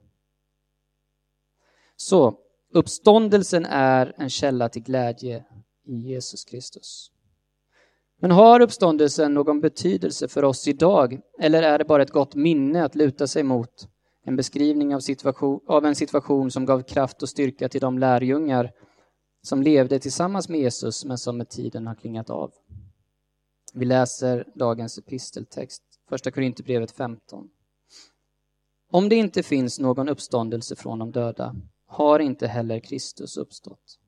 Så, 1.96 2.36
uppståndelsen 2.74 3.66
är 3.66 4.14
en 4.18 4.30
källa 4.30 4.70
till 4.70 4.84
glädje 4.84 5.44
i 5.86 5.96
Jesus 5.96 6.46
Kristus. 6.46 7.12
Men 8.20 8.32
har 8.32 8.60
uppståndelsen 8.60 9.34
någon 9.34 9.62
betydelse 9.62 10.28
för 10.28 10.44
oss 10.44 10.68
idag 10.68 11.20
eller 11.40 11.64
är 11.64 11.78
det 11.78 11.86
bara 11.86 12.04
ett 12.04 12.12
gott 12.12 12.36
minne 12.36 12.84
att 12.84 12.96
luta 12.96 13.28
sig 13.28 13.44
mot? 13.44 13.88
En 14.24 14.36
beskrivning 14.36 14.96
av, 14.96 15.00
situation, 15.00 15.60
av 15.68 15.86
en 15.86 15.96
situation 15.96 16.52
som 16.52 16.66
gav 16.66 16.82
kraft 16.82 17.22
och 17.22 17.30
styrka 17.30 17.70
till 17.70 17.82
de 17.82 18.00
lärjungar 18.00 18.72
som 19.42 19.64
levde 19.64 20.00
tillsammans 20.00 20.50
med 20.50 20.60
Jesus 20.60 21.06
men 21.06 21.18
som 21.18 21.38
med 21.38 21.50
tiden 21.50 21.88
har 21.88 21.96
klingat 21.96 22.30
av. 22.30 22.54
Vi 23.74 23.86
läser 23.86 24.48
dagens 24.56 24.98
episteltext, 24.98 25.84
första 26.10 26.32
Korinthierbrevet 26.32 26.92
15. 26.92 27.50
Om 28.92 29.10
det 29.10 29.16
inte 29.16 29.44
finns 29.44 29.80
någon 29.80 30.10
uppståndelse 30.10 30.76
från 30.76 31.00
de 31.00 31.12
döda 31.12 31.56
har 31.86 32.20
inte 32.20 32.48
heller 32.48 32.80
Kristus 32.80 33.38
uppstått. 33.38 34.00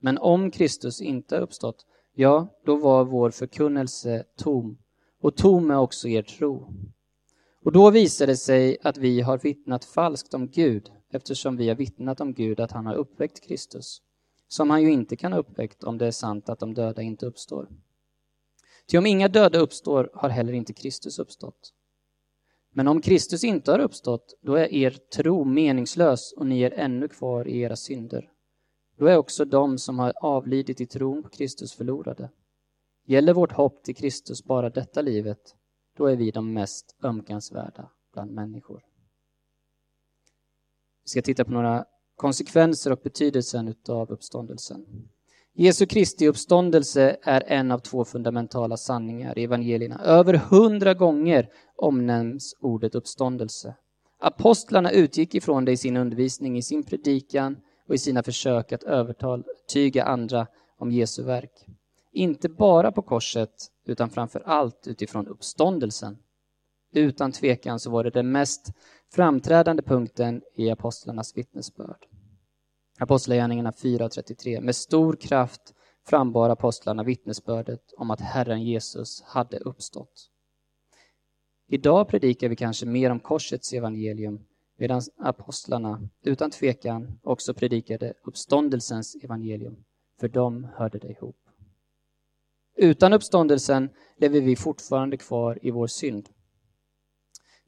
Men 0.00 0.18
om 0.18 0.50
Kristus 0.50 1.00
inte 1.00 1.34
har 1.34 1.42
uppstått, 1.42 1.86
ja, 2.14 2.48
då 2.64 2.76
var 2.76 3.04
vår 3.04 3.30
förkunnelse 3.30 4.24
tom, 4.36 4.78
och 5.20 5.36
tom 5.36 5.70
är 5.70 5.78
också 5.78 6.08
er 6.08 6.22
tro. 6.22 6.74
Och 7.64 7.72
då 7.72 7.90
visar 7.90 8.26
det 8.26 8.36
sig 8.36 8.78
att 8.82 8.96
vi 8.96 9.20
har 9.20 9.38
vittnat 9.38 9.84
falskt 9.84 10.34
om 10.34 10.48
Gud, 10.48 10.92
eftersom 11.10 11.56
vi 11.56 11.68
har 11.68 11.76
vittnat 11.76 12.20
om 12.20 12.34
Gud 12.34 12.60
att 12.60 12.72
han 12.72 12.86
har 12.86 12.94
uppväckt 12.94 13.40
Kristus, 13.40 14.02
som 14.52 14.70
han 14.70 14.82
ju 14.82 14.92
inte 14.92 15.16
kan 15.16 15.32
ha 15.32 15.38
uppväckt 15.38 15.84
om 15.84 15.98
det 15.98 16.06
är 16.06 16.10
sant 16.10 16.48
att 16.48 16.58
de 16.58 16.74
döda 16.74 17.02
inte 17.02 17.26
uppstår. 17.26 17.68
Ty 18.86 18.98
om 18.98 19.06
inga 19.06 19.28
döda 19.28 19.58
uppstår 19.58 20.10
har 20.14 20.28
heller 20.28 20.52
inte 20.52 20.72
Kristus 20.72 21.18
uppstått. 21.18 21.74
Men 22.70 22.88
om 22.88 23.00
Kristus 23.00 23.44
inte 23.44 23.70
har 23.70 23.78
uppstått, 23.78 24.34
då 24.40 24.54
är 24.54 24.74
er 24.74 24.90
tro 24.90 25.44
meningslös 25.44 26.32
och 26.32 26.46
ni 26.46 26.62
är 26.62 26.70
ännu 26.70 27.08
kvar 27.08 27.48
i 27.48 27.60
era 27.60 27.76
synder. 27.76 28.30
Då 28.96 29.06
är 29.06 29.16
också 29.16 29.44
de 29.44 29.78
som 29.78 29.98
har 29.98 30.12
avlidit 30.22 30.80
i 30.80 30.86
tron 30.86 31.22
på 31.22 31.28
Kristus 31.28 31.72
förlorade. 31.72 32.30
Gäller 33.04 33.34
vårt 33.34 33.52
hopp 33.52 33.84
till 33.84 33.96
Kristus 33.96 34.44
bara 34.44 34.70
detta 34.70 35.02
livet, 35.02 35.56
då 35.96 36.06
är 36.06 36.16
vi 36.16 36.30
de 36.30 36.52
mest 36.52 36.96
ömkansvärda 37.02 37.90
bland 38.12 38.30
människor. 38.30 38.84
Vi 41.04 41.08
ska 41.08 41.22
titta 41.22 41.44
på 41.44 41.50
några 41.50 41.84
konsekvenser 42.22 42.92
och 42.92 43.00
betydelsen 43.02 43.74
av 43.88 44.10
uppståndelsen. 44.10 44.84
Jesu 45.54 45.86
Kristi 45.86 46.28
uppståndelse 46.28 47.16
är 47.22 47.42
en 47.46 47.70
av 47.70 47.78
två 47.78 48.04
fundamentala 48.04 48.76
sanningar 48.76 49.38
i 49.38 49.44
evangelierna. 49.44 50.00
Över 50.04 50.34
hundra 50.34 50.94
gånger 50.94 51.48
omnämns 51.76 52.54
ordet 52.60 52.94
uppståndelse. 52.94 53.74
Apostlarna 54.20 54.90
utgick 54.90 55.34
ifrån 55.34 55.64
det 55.64 55.72
i 55.72 55.76
sin 55.76 55.96
undervisning, 55.96 56.58
i 56.58 56.62
sin 56.62 56.82
predikan 56.82 57.56
och 57.88 57.94
i 57.94 57.98
sina 57.98 58.22
försök 58.22 58.72
att 58.72 58.82
övertyga 58.82 60.04
andra 60.04 60.46
om 60.78 60.90
Jesu 60.90 61.22
verk. 61.22 61.66
Inte 62.12 62.48
bara 62.48 62.92
på 62.92 63.02
korset, 63.02 63.54
utan 63.86 64.10
framför 64.10 64.40
allt 64.40 64.86
utifrån 64.86 65.26
uppståndelsen. 65.26 66.18
Utan 66.94 67.32
tvekan 67.32 67.80
så 67.80 67.90
var 67.90 68.04
det 68.04 68.10
den 68.10 68.32
mest 68.32 68.72
framträdande 69.14 69.82
punkten 69.82 70.42
i 70.56 70.70
apostlarnas 70.70 71.36
vittnesbörd. 71.36 72.11
Apostlagärningarna 73.02 73.70
4.33. 73.70 74.60
Med 74.60 74.76
stor 74.76 75.16
kraft 75.16 75.74
frambar 76.06 76.50
apostlarna 76.50 77.02
vittnesbördet 77.02 77.92
om 77.96 78.10
att 78.10 78.20
Herren 78.20 78.62
Jesus 78.62 79.22
hade 79.22 79.58
uppstått. 79.58 80.30
Idag 81.68 82.08
predikar 82.08 82.48
vi 82.48 82.56
kanske 82.56 82.86
mer 82.86 83.10
om 83.10 83.20
korsets 83.20 83.72
evangelium 83.72 84.40
medan 84.78 85.02
apostlarna 85.18 86.08
utan 86.22 86.50
tvekan 86.50 87.18
också 87.22 87.54
predikade 87.54 88.14
uppståndelsens 88.24 89.16
evangelium, 89.24 89.84
för 90.20 90.28
de 90.28 90.64
hörde 90.64 90.98
det 90.98 91.10
ihop. 91.10 91.36
Utan 92.76 93.12
uppståndelsen 93.12 93.88
lever 94.16 94.40
vi 94.40 94.56
fortfarande 94.56 95.16
kvar 95.16 95.58
i 95.62 95.70
vår 95.70 95.86
synd. 95.86 96.28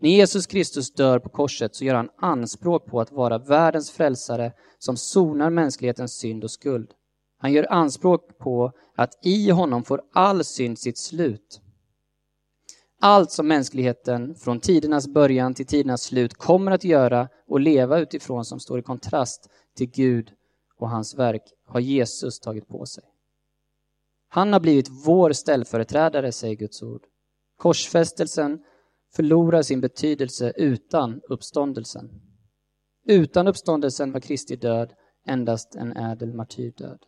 När 0.00 0.11
Jesus 0.11 0.46
Kristus 0.46 0.92
dör 0.92 1.18
på 1.18 1.28
korset 1.28 1.74
så 1.74 1.85
gör 1.85 1.94
han 1.94 2.11
anspråk 2.16 2.87
på 2.87 3.00
att 3.00 3.12
vara 3.12 3.38
världens 3.38 3.90
frälsare 3.90 4.52
som 4.78 4.96
sonar 4.96 5.50
mänsklighetens 5.50 6.12
synd 6.12 6.44
och 6.44 6.50
skuld. 6.50 6.90
Han 7.38 7.52
gör 7.52 7.72
anspråk 7.72 8.38
på 8.38 8.72
att 8.96 9.18
i 9.22 9.50
honom 9.50 9.85
får 9.85 10.02
all 10.12 10.44
synd 10.44 10.78
sitt 10.78 10.98
slut. 10.98 11.61
Allt 13.00 13.30
som 13.30 13.48
mänskligheten 13.48 14.35
från 14.35 14.61
tidernas 14.61 15.09
början 15.09 15.54
till 15.54 15.66
tidernas 15.66 16.02
slut 16.02 16.35
kommer 16.35 16.70
att 16.70 16.85
göra 16.85 17.28
och 17.46 17.61
leva 17.61 17.98
utifrån 17.98 18.44
som 18.44 18.61
står 18.61 18.78
i 18.78 18.83
kontrast 18.83 19.50
till 19.76 19.90
Gud 19.90 20.30
och 20.78 20.90
hans 20.90 21.14
verk 21.14 21.42
har 21.66 21.80
Jesus 21.80 22.40
tagit 22.40 22.68
på 22.68 22.87
sig. 22.87 23.04
Han 24.28 24.52
har 24.52 24.61
blivit 24.61 24.88
vår 24.88 25.33
ställföreträdare, 25.33 26.33
säger 26.33 26.54
Guds 26.54 26.83
ord. 26.83 27.02
Korsfästelsen 27.57 28.64
förlorar 29.16 29.62
sin 29.62 29.81
betydelse 29.81 30.53
utan 30.57 31.20
uppståndelsen. 31.29 32.11
Utan 33.07 33.48
uppståndelsen 33.48 34.12
var 34.12 34.20
Kristi 34.20 34.57
död 34.57 34.92
endast 35.27 35.74
en 35.74 35.96
ädel 35.96 36.35
martyrdöd. 36.35 36.98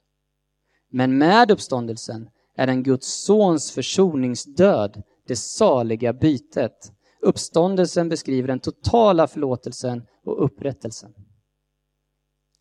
Men 0.91 1.19
med 1.19 1.51
uppståndelsen 1.51 2.29
är 2.57 2.67
den 2.67 2.83
Guds 2.83 3.25
sons 3.25 3.71
försoningsdöd 3.71 5.03
det 5.27 5.37
saliga 5.37 6.13
bytet. 6.13 6.93
Uppståndelsen 7.21 8.09
beskriver 8.09 8.49
den 8.49 8.61
totala 8.61 9.27
förlåtelsen 9.27 10.03
och 10.25 10.45
upprättelsen. 10.45 11.15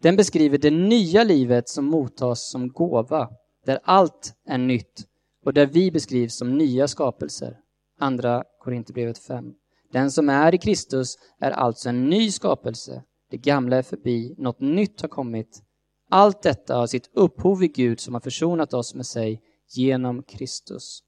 Den 0.02 0.16
beskriver 0.16 0.58
det 0.58 0.72
nya 0.72 1.24
livet 1.24 1.70
som 1.70 1.86
mottas 1.86 2.50
som 2.50 2.68
gåva, 2.68 3.30
där 3.66 3.80
allt 3.84 4.34
är 4.46 4.58
nytt 4.58 5.06
och 5.46 5.54
där 5.54 5.66
vi 5.66 5.92
beskrivs 5.92 6.36
som 6.36 6.58
nya 6.58 6.88
skapelser. 6.88 7.60
Andra 7.98 8.44
Korinthierbrevet 8.60 9.18
5. 9.18 9.54
Den 9.92 10.12
som 10.12 10.30
är 10.30 10.56
i 10.56 10.58
Kristus 10.58 11.18
är 11.40 11.52
alltså 11.52 11.90
en 11.90 12.10
ny 12.10 12.32
skapelse. 12.32 13.04
Det 13.30 13.38
gamla 13.38 13.78
är 13.78 13.82
förbi, 13.82 14.36
något 14.38 14.60
nytt 14.60 15.02
har 15.02 15.08
kommit. 15.08 15.64
Allt 16.10 16.42
detta 16.42 16.76
har 16.76 16.88
sitt 16.88 17.10
upphov 17.14 17.64
i 17.64 17.68
Gud 17.68 18.00
som 18.00 18.14
har 18.14 18.22
försonat 18.22 18.74
oss 18.74 18.96
med 18.96 19.06
sig 19.06 19.42
genom 19.70 20.24
Kristus. 20.24 21.04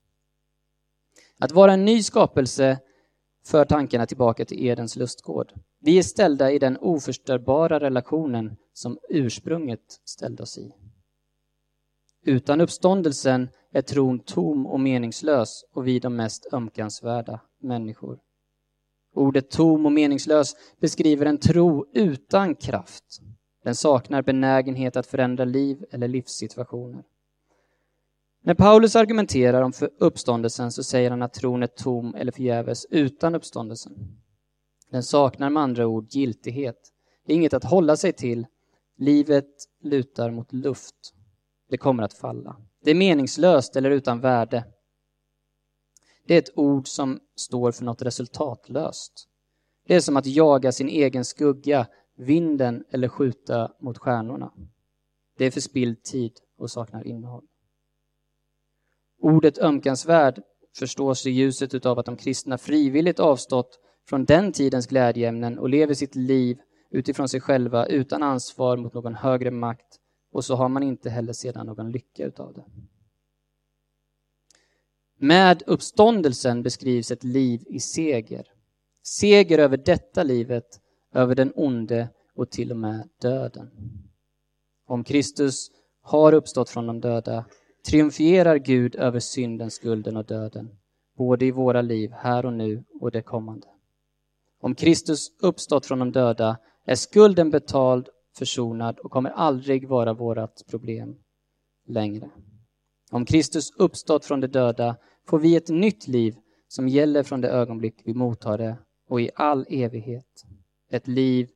Att 1.39 1.52
vara 1.52 1.73
en 1.73 1.86
ny 1.86 2.04
skapelse 2.04 2.80
för 3.45 3.65
tankarna 3.65 4.06
tillbaka 4.06 4.45
till 4.45 4.65
Edens 4.65 4.95
lustgård. 4.95 5.54
Vi 5.80 5.97
är 5.97 6.04
ställda 6.04 6.52
i 6.52 6.60
den 6.60 6.78
oförstörbara 6.78 7.80
relationen 7.80 8.56
som 8.73 8.97
ursprunget 9.10 10.02
ställde 10.06 10.43
oss 10.43 10.58
i. 10.58 10.73
Utan 12.26 12.62
uppståndelsen 12.62 13.50
är 13.78 13.82
tron 13.82 14.20
tom 14.20 14.68
och 14.68 14.80
meningslös 14.80 15.66
och 15.74 15.88
vi 15.88 16.00
de 16.00 16.16
mest 16.16 16.54
ömkansvärda 16.54 17.40
människor. 17.62 18.20
Ordet 19.13 19.50
tom 19.50 19.86
och 19.86 19.92
meningslös 19.92 20.56
beskriver 20.80 21.26
en 21.26 21.38
tro 21.38 21.86
utan 21.94 22.56
kraft. 22.56 23.22
Den 23.63 23.76
saknar 23.76 24.22
benägenhet 24.22 24.96
att 24.96 25.08
förändra 25.08 25.46
liv 25.46 25.86
eller 25.92 26.08
livssituationer. 26.08 27.04
När 28.44 28.54
Paulus 28.54 28.96
argumenterar 28.96 29.62
om 29.62 29.74
uppståndelsen 30.00 30.72
så 30.72 30.84
säger 30.84 31.10
han 31.10 31.22
att 31.22 31.34
tron 31.34 31.63
är 31.63 31.68
tom 31.68 32.16
eller 32.16 32.32
förgäves 32.32 32.86
utan 32.90 33.36
uppståndelsen. 33.36 33.94
Den 34.92 35.04
saknar 35.04 35.50
med 35.50 35.63
andra 35.63 35.88
ord 35.88 36.08
giltighet. 36.10 36.92
Det 37.26 37.34
är 37.34 37.38
inget 37.38 37.54
att 37.54 37.63
hålla 37.63 37.98
sig 37.98 38.13
till. 38.13 38.46
Livet 38.98 39.50
lutar 39.84 40.32
mot 40.32 40.54
luft. 40.54 41.13
Det 41.70 41.78
kommer 41.78 42.04
att 42.04 42.13
falla. 42.13 42.56
Det 42.84 42.92
är 42.92 42.96
meningslöst 42.96 43.76
eller 43.76 43.92
utan 43.92 44.20
värde. 44.20 44.66
Det 46.28 46.34
är 46.34 46.40
ett 46.40 46.58
ord 46.58 46.88
som 46.88 47.20
står 47.36 47.72
för 47.72 47.86
något 47.86 48.02
resultatlöst. 48.02 49.28
Det 49.88 49.96
är 49.96 50.00
som 50.00 50.18
att 50.18 50.26
jaga 50.26 50.72
sin 50.72 50.90
egen 50.90 51.26
skugga, 51.26 51.88
vinden 52.16 52.84
eller 52.92 53.08
skjuta 53.08 53.72
mot 53.80 53.98
stjärnorna. 53.98 54.52
Det 55.38 55.46
är 55.46 55.52
förspilld 55.52 56.04
tid 56.04 56.32
och 56.58 56.72
saknar 56.72 57.08
innehåll. 57.08 57.44
Ordet 59.20 59.58
ömkansvärd 59.58 60.42
förstås 60.78 61.26
i 61.26 61.30
ljuset 61.30 61.86
av 61.86 62.00
att 62.00 62.06
de 62.06 62.18
kristna 62.18 62.58
frivilligt 62.58 63.20
avstått 63.20 63.80
från 64.10 64.26
den 64.26 64.52
tidens 64.52 64.88
glädjeämnen 64.88 65.60
och 65.60 65.70
lever 65.70 65.94
sitt 65.94 66.16
liv 66.16 66.58
utifrån 66.92 67.30
sig 67.30 67.42
själva 67.42 67.86
utan 67.86 68.24
ansvar 68.24 68.78
mot 68.78 68.94
någon 68.94 69.16
högre 69.16 69.52
makt 69.52 70.00
och 70.38 70.45
så 70.45 70.56
har 70.56 70.69
man 70.69 70.84
inte 70.84 71.10
heller 71.10 71.34
sedan 71.34 71.65
någon 71.65 71.91
lycka 71.91 72.26
utav 72.26 72.54
det. 72.54 72.65
Med 75.17 75.63
uppståndelsen 75.67 76.63
beskrivs 76.63 77.12
ett 77.12 77.23
liv 77.23 77.63
i 77.67 77.80
seger. 77.80 78.47
Seger 79.04 79.60
över 79.60 79.78
detta 79.78 80.23
livet, 80.23 80.82
över 81.13 81.36
den 81.36 81.54
onde 81.56 82.10
och 82.36 82.50
till 82.52 82.71
och 82.71 82.78
med 82.78 83.10
döden. 83.21 83.69
Om 84.86 85.04
Kristus 85.04 85.71
har 86.02 86.34
uppstått 86.34 86.69
från 86.69 86.88
de 86.88 87.02
döda 87.02 87.45
triumferar 87.89 88.58
Gud 88.58 88.95
över 88.95 89.19
synden, 89.19 89.71
skulden 89.71 90.17
och 90.17 90.26
döden, 90.26 90.69
både 91.17 91.45
i 91.45 91.52
våra 91.52 91.82
liv 91.82 92.12
här 92.12 92.45
och 92.45 92.54
nu 92.54 92.84
och 93.02 93.12
det 93.12 93.21
kommande. 93.21 93.67
Om 94.60 94.76
Kristus 94.76 95.28
uppstått 95.41 95.86
från 95.86 96.00
de 96.00 96.12
döda 96.12 96.58
är 96.86 96.95
skulden 96.95 97.50
betald, 97.50 98.10
försonad 98.38 99.00
och 99.00 99.12
kommer 99.12 99.30
aldrig 99.30 99.88
vara 99.88 100.13
vårt 100.13 100.67
problem 100.69 101.15
längre. 101.88 102.30
Om 103.12 103.26
Kristus 103.26 103.71
uppstått 103.78 104.26
från 104.26 104.41
de 104.41 104.47
döda 104.47 104.95
får 105.28 105.39
vi 105.39 105.56
ett 105.56 105.69
nytt 105.69 106.08
liv 106.08 106.36
som 106.67 106.88
gäller 106.88 107.23
från 107.23 107.41
det 107.41 107.50
ögonblick 107.50 108.02
vi 108.06 108.13
mottar 108.13 108.58
det 108.58 108.78
och 109.10 109.21
i 109.21 109.30
all 109.36 109.65
evighet. 109.69 110.45
Ett 110.89 111.08
liv 111.08 111.50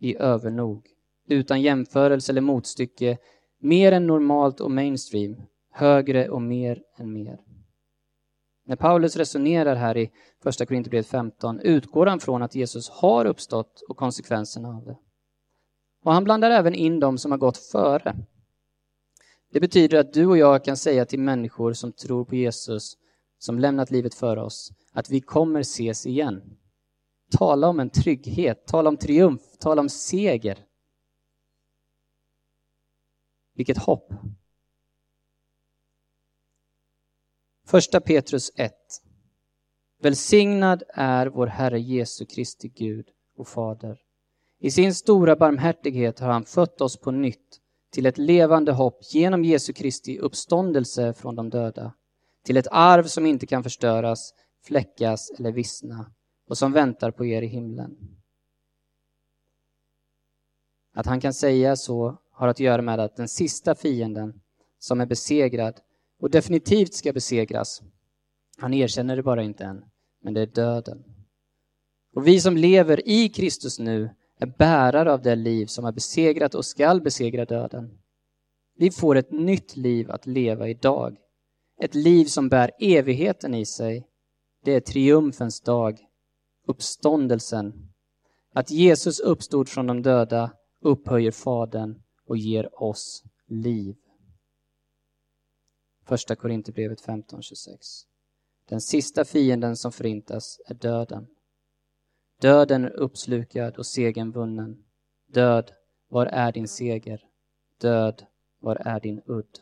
i 0.00 0.16
övernog, 0.16 0.86
utan 1.28 1.62
jämförelse 1.62 2.32
eller 2.32 2.40
motstycke, 2.40 3.18
mer 3.60 3.92
än 3.92 4.06
normalt 4.06 4.60
och 4.60 4.70
mainstream, 4.70 5.36
högre 5.72 6.28
och 6.28 6.42
mer 6.42 6.82
än 6.96 7.12
mer. 7.12 7.40
När 8.66 8.76
Paulus 8.76 9.16
resonerar 9.16 9.74
här 9.74 9.96
i 9.96 10.10
första 10.42 10.66
Korinthierbrevet 10.66 11.06
15 11.06 11.60
utgår 11.60 12.06
han 12.06 12.20
från 12.20 12.42
att 12.42 12.54
Jesus 12.54 12.90
har 12.90 13.24
uppstått 13.24 13.82
och 13.88 13.96
konsekvenserna 13.96 14.68
av 14.68 14.84
det. 14.84 14.96
Och 16.04 16.12
han 16.12 16.24
blandar 16.24 16.50
även 16.50 16.74
in 16.74 17.00
de 17.00 17.18
som 17.18 17.30
har 17.30 17.38
gått 17.38 17.56
före. 17.56 18.16
Det 19.52 19.60
betyder 19.60 19.98
att 19.98 20.12
du 20.12 20.26
och 20.26 20.38
jag 20.38 20.64
kan 20.64 20.76
säga 20.76 21.04
till 21.04 21.20
människor 21.20 21.72
som 21.72 21.92
tror 21.92 22.24
på 22.24 22.34
Jesus, 22.34 22.96
som 23.38 23.58
lämnat 23.58 23.90
livet 23.90 24.14
före 24.14 24.42
oss, 24.42 24.72
att 24.92 25.10
vi 25.10 25.20
kommer 25.20 25.60
ses 25.60 26.06
igen. 26.06 26.58
Tala 27.30 27.68
om 27.68 27.80
en 27.80 27.90
trygghet, 27.90 28.66
tala 28.66 28.88
om 28.88 28.96
triumf, 28.96 29.42
tala 29.58 29.80
om 29.80 29.88
seger. 29.88 30.58
Vilket 33.54 33.78
hopp! 33.78 34.12
Första 37.66 38.00
Petrus 38.00 38.50
1. 38.56 38.74
Välsignad 40.02 40.82
är 40.88 41.26
vår 41.26 41.46
Herre 41.46 41.80
Jesu 41.80 42.26
Kristi 42.26 42.68
Gud 42.68 43.08
och 43.36 43.48
Fader. 43.48 44.03
I 44.64 44.70
sin 44.70 44.94
stora 44.94 45.36
barmhärtighet 45.36 46.20
har 46.20 46.28
han 46.28 46.44
fött 46.44 46.80
oss 46.80 46.96
på 46.96 47.10
nytt 47.10 47.60
till 47.90 48.06
ett 48.06 48.18
levande 48.18 48.72
hopp 48.72 49.00
genom 49.10 49.44
Jesu 49.44 49.72
Kristi 49.72 50.18
uppståndelse 50.18 51.14
från 51.14 51.36
de 51.36 51.50
döda, 51.50 51.94
till 52.44 52.56
ett 52.56 52.66
arv 52.70 53.04
som 53.04 53.26
inte 53.26 53.46
kan 53.46 53.62
förstöras, 53.62 54.34
fläckas 54.62 55.30
eller 55.38 55.52
vissna 55.52 56.12
och 56.48 56.58
som 56.58 56.72
väntar 56.72 57.10
på 57.10 57.26
er 57.26 57.42
i 57.42 57.46
himlen. 57.46 57.96
Att 60.94 61.06
han 61.06 61.20
kan 61.20 61.34
säga 61.34 61.76
så 61.76 62.18
har 62.30 62.48
att 62.48 62.60
göra 62.60 62.82
med 62.82 63.00
att 63.00 63.16
den 63.16 63.28
sista 63.28 63.74
fienden 63.74 64.40
som 64.78 65.00
är 65.00 65.06
besegrad 65.06 65.80
och 66.20 66.30
definitivt 66.30 66.94
ska 66.94 67.12
besegras, 67.12 67.82
han 68.58 68.74
erkänner 68.74 69.16
det 69.16 69.22
bara 69.22 69.42
inte 69.42 69.64
än, 69.64 69.84
men 70.22 70.34
det 70.34 70.40
är 70.40 70.46
döden. 70.46 71.04
Och 72.14 72.26
vi 72.26 72.40
som 72.40 72.56
lever 72.56 73.08
i 73.08 73.28
Kristus 73.28 73.78
nu 73.78 74.10
är 74.38 74.46
bärare 74.46 75.12
av 75.12 75.22
det 75.22 75.36
liv 75.36 75.66
som 75.66 75.84
har 75.84 75.92
besegrat 75.92 76.54
och 76.54 76.64
skall 76.64 77.00
besegra 77.00 77.44
döden. 77.44 77.98
Vi 78.76 78.90
får 78.90 79.16
ett 79.16 79.30
nytt 79.30 79.76
liv 79.76 80.10
att 80.10 80.26
leva 80.26 80.68
idag. 80.68 81.16
Ett 81.80 81.94
liv 81.94 82.24
som 82.24 82.48
bär 82.48 82.70
evigheten 82.78 83.54
i 83.54 83.66
sig. 83.66 84.08
Det 84.64 84.72
är 84.72 84.80
triumfens 84.80 85.60
dag, 85.60 85.98
uppståndelsen. 86.66 87.92
Att 88.52 88.70
Jesus 88.70 89.20
uppstod 89.20 89.68
från 89.68 89.86
de 89.86 90.02
döda 90.02 90.50
upphöjer 90.80 91.30
Fadern 91.30 92.02
och 92.26 92.36
ger 92.36 92.82
oss 92.82 93.24
liv. 93.48 93.96
Första 96.06 96.36
Korinthierbrevet 96.36 97.02
15.26. 97.06 98.04
Den 98.68 98.80
sista 98.80 99.24
fienden 99.24 99.76
som 99.76 99.92
förintas 99.92 100.60
är 100.66 100.74
döden. 100.74 101.26
Döden 102.40 102.84
är 102.84 102.90
uppslukad 102.90 103.76
och 103.76 103.86
segern 103.86 104.32
vunnen. 104.32 104.84
Död, 105.26 105.72
var 106.08 106.26
är 106.26 106.52
din 106.52 106.68
seger? 106.68 107.24
Död, 107.80 108.26
var 108.58 108.76
är 108.76 109.00
din 109.00 109.22
udd? 109.26 109.58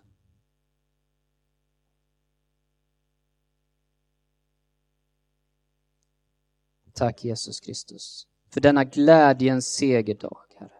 Tack 6.94 7.24
Jesus 7.24 7.60
Kristus 7.60 8.26
för 8.52 8.60
denna 8.60 8.84
glädjens 8.84 9.66
segerdag, 9.66 10.38
Herre. 10.56 10.70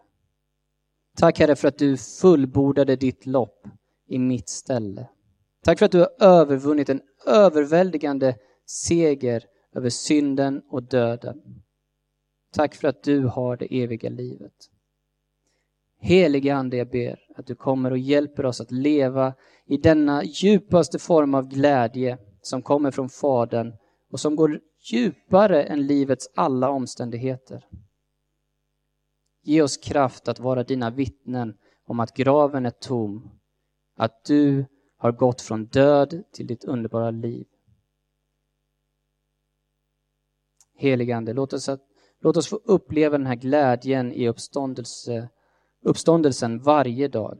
Tack 1.17 1.39
Herre 1.39 1.55
för 1.55 1.67
att 1.67 1.77
du 1.77 1.97
fullbordade 1.97 2.95
ditt 2.95 3.25
lopp 3.25 3.67
i 4.07 4.19
mitt 4.19 4.49
ställe. 4.49 5.09
Tack 5.63 5.79
för 5.79 5.85
att 5.85 5.91
du 5.91 5.99
har 5.99 6.11
övervunnit 6.19 6.89
en 6.89 7.01
överväldigande 7.25 8.35
seger 8.65 9.45
över 9.75 9.89
synden 9.89 10.61
och 10.69 10.83
döden. 10.83 11.62
Tack 12.53 12.75
för 12.75 12.87
att 12.87 13.03
du 13.03 13.25
har 13.25 13.57
det 13.57 13.83
eviga 13.83 14.09
livet. 14.09 14.53
Helige 15.99 16.55
Ande, 16.55 16.77
jag 16.77 16.89
ber 16.89 17.19
att 17.35 17.47
du 17.47 17.55
kommer 17.55 17.91
och 17.91 17.97
hjälper 17.97 18.45
oss 18.45 18.61
att 18.61 18.71
leva 18.71 19.33
i 19.65 19.77
denna 19.77 20.23
djupaste 20.23 20.99
form 20.99 21.35
av 21.35 21.47
glädje 21.47 22.17
som 22.41 22.61
kommer 22.61 22.91
från 22.91 23.09
Fadern 23.09 23.73
och 24.09 24.19
som 24.19 24.35
går 24.35 24.59
djupare 24.79 25.63
än 25.63 25.87
livets 25.87 26.29
alla 26.35 26.69
omständigheter. 26.69 27.65
Ge 29.43 29.61
oss 29.61 29.77
kraft 29.77 30.27
att 30.27 30.39
vara 30.39 30.63
dina 30.63 30.89
vittnen 30.89 31.57
om 31.85 31.99
att 31.99 32.13
graven 32.13 32.65
är 32.65 32.71
tom, 32.71 33.29
att 33.95 34.25
du 34.25 34.65
har 34.97 35.11
gått 35.11 35.41
från 35.41 35.65
död 35.65 36.23
till 36.31 36.47
ditt 36.47 36.63
underbara 36.63 37.11
liv. 37.11 37.47
Heligande, 40.75 41.33
låt 41.33 41.53
oss, 41.53 41.69
låt 42.23 42.37
oss 42.37 42.47
få 42.47 42.55
uppleva 42.55 43.17
den 43.17 43.27
här 43.27 43.35
glädjen 43.35 44.11
i 44.11 44.27
uppståndelse, 44.27 45.29
uppståndelsen 45.81 46.59
varje 46.59 47.07
dag. 47.07 47.39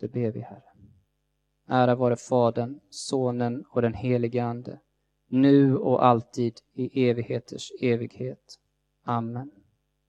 Det 0.00 0.08
ber 0.08 0.30
vi, 0.30 0.40
Herre. 0.40 0.62
Ära 1.68 1.94
vare 1.94 2.16
Fadern, 2.16 2.80
Sonen 2.90 3.64
och 3.70 3.82
den 3.82 3.94
helige 3.94 4.44
Ande, 4.44 4.80
nu 5.28 5.76
och 5.76 6.04
alltid 6.04 6.54
i 6.74 7.08
evigheters 7.08 7.72
evighet. 7.80 8.58
Amen. 9.04 9.50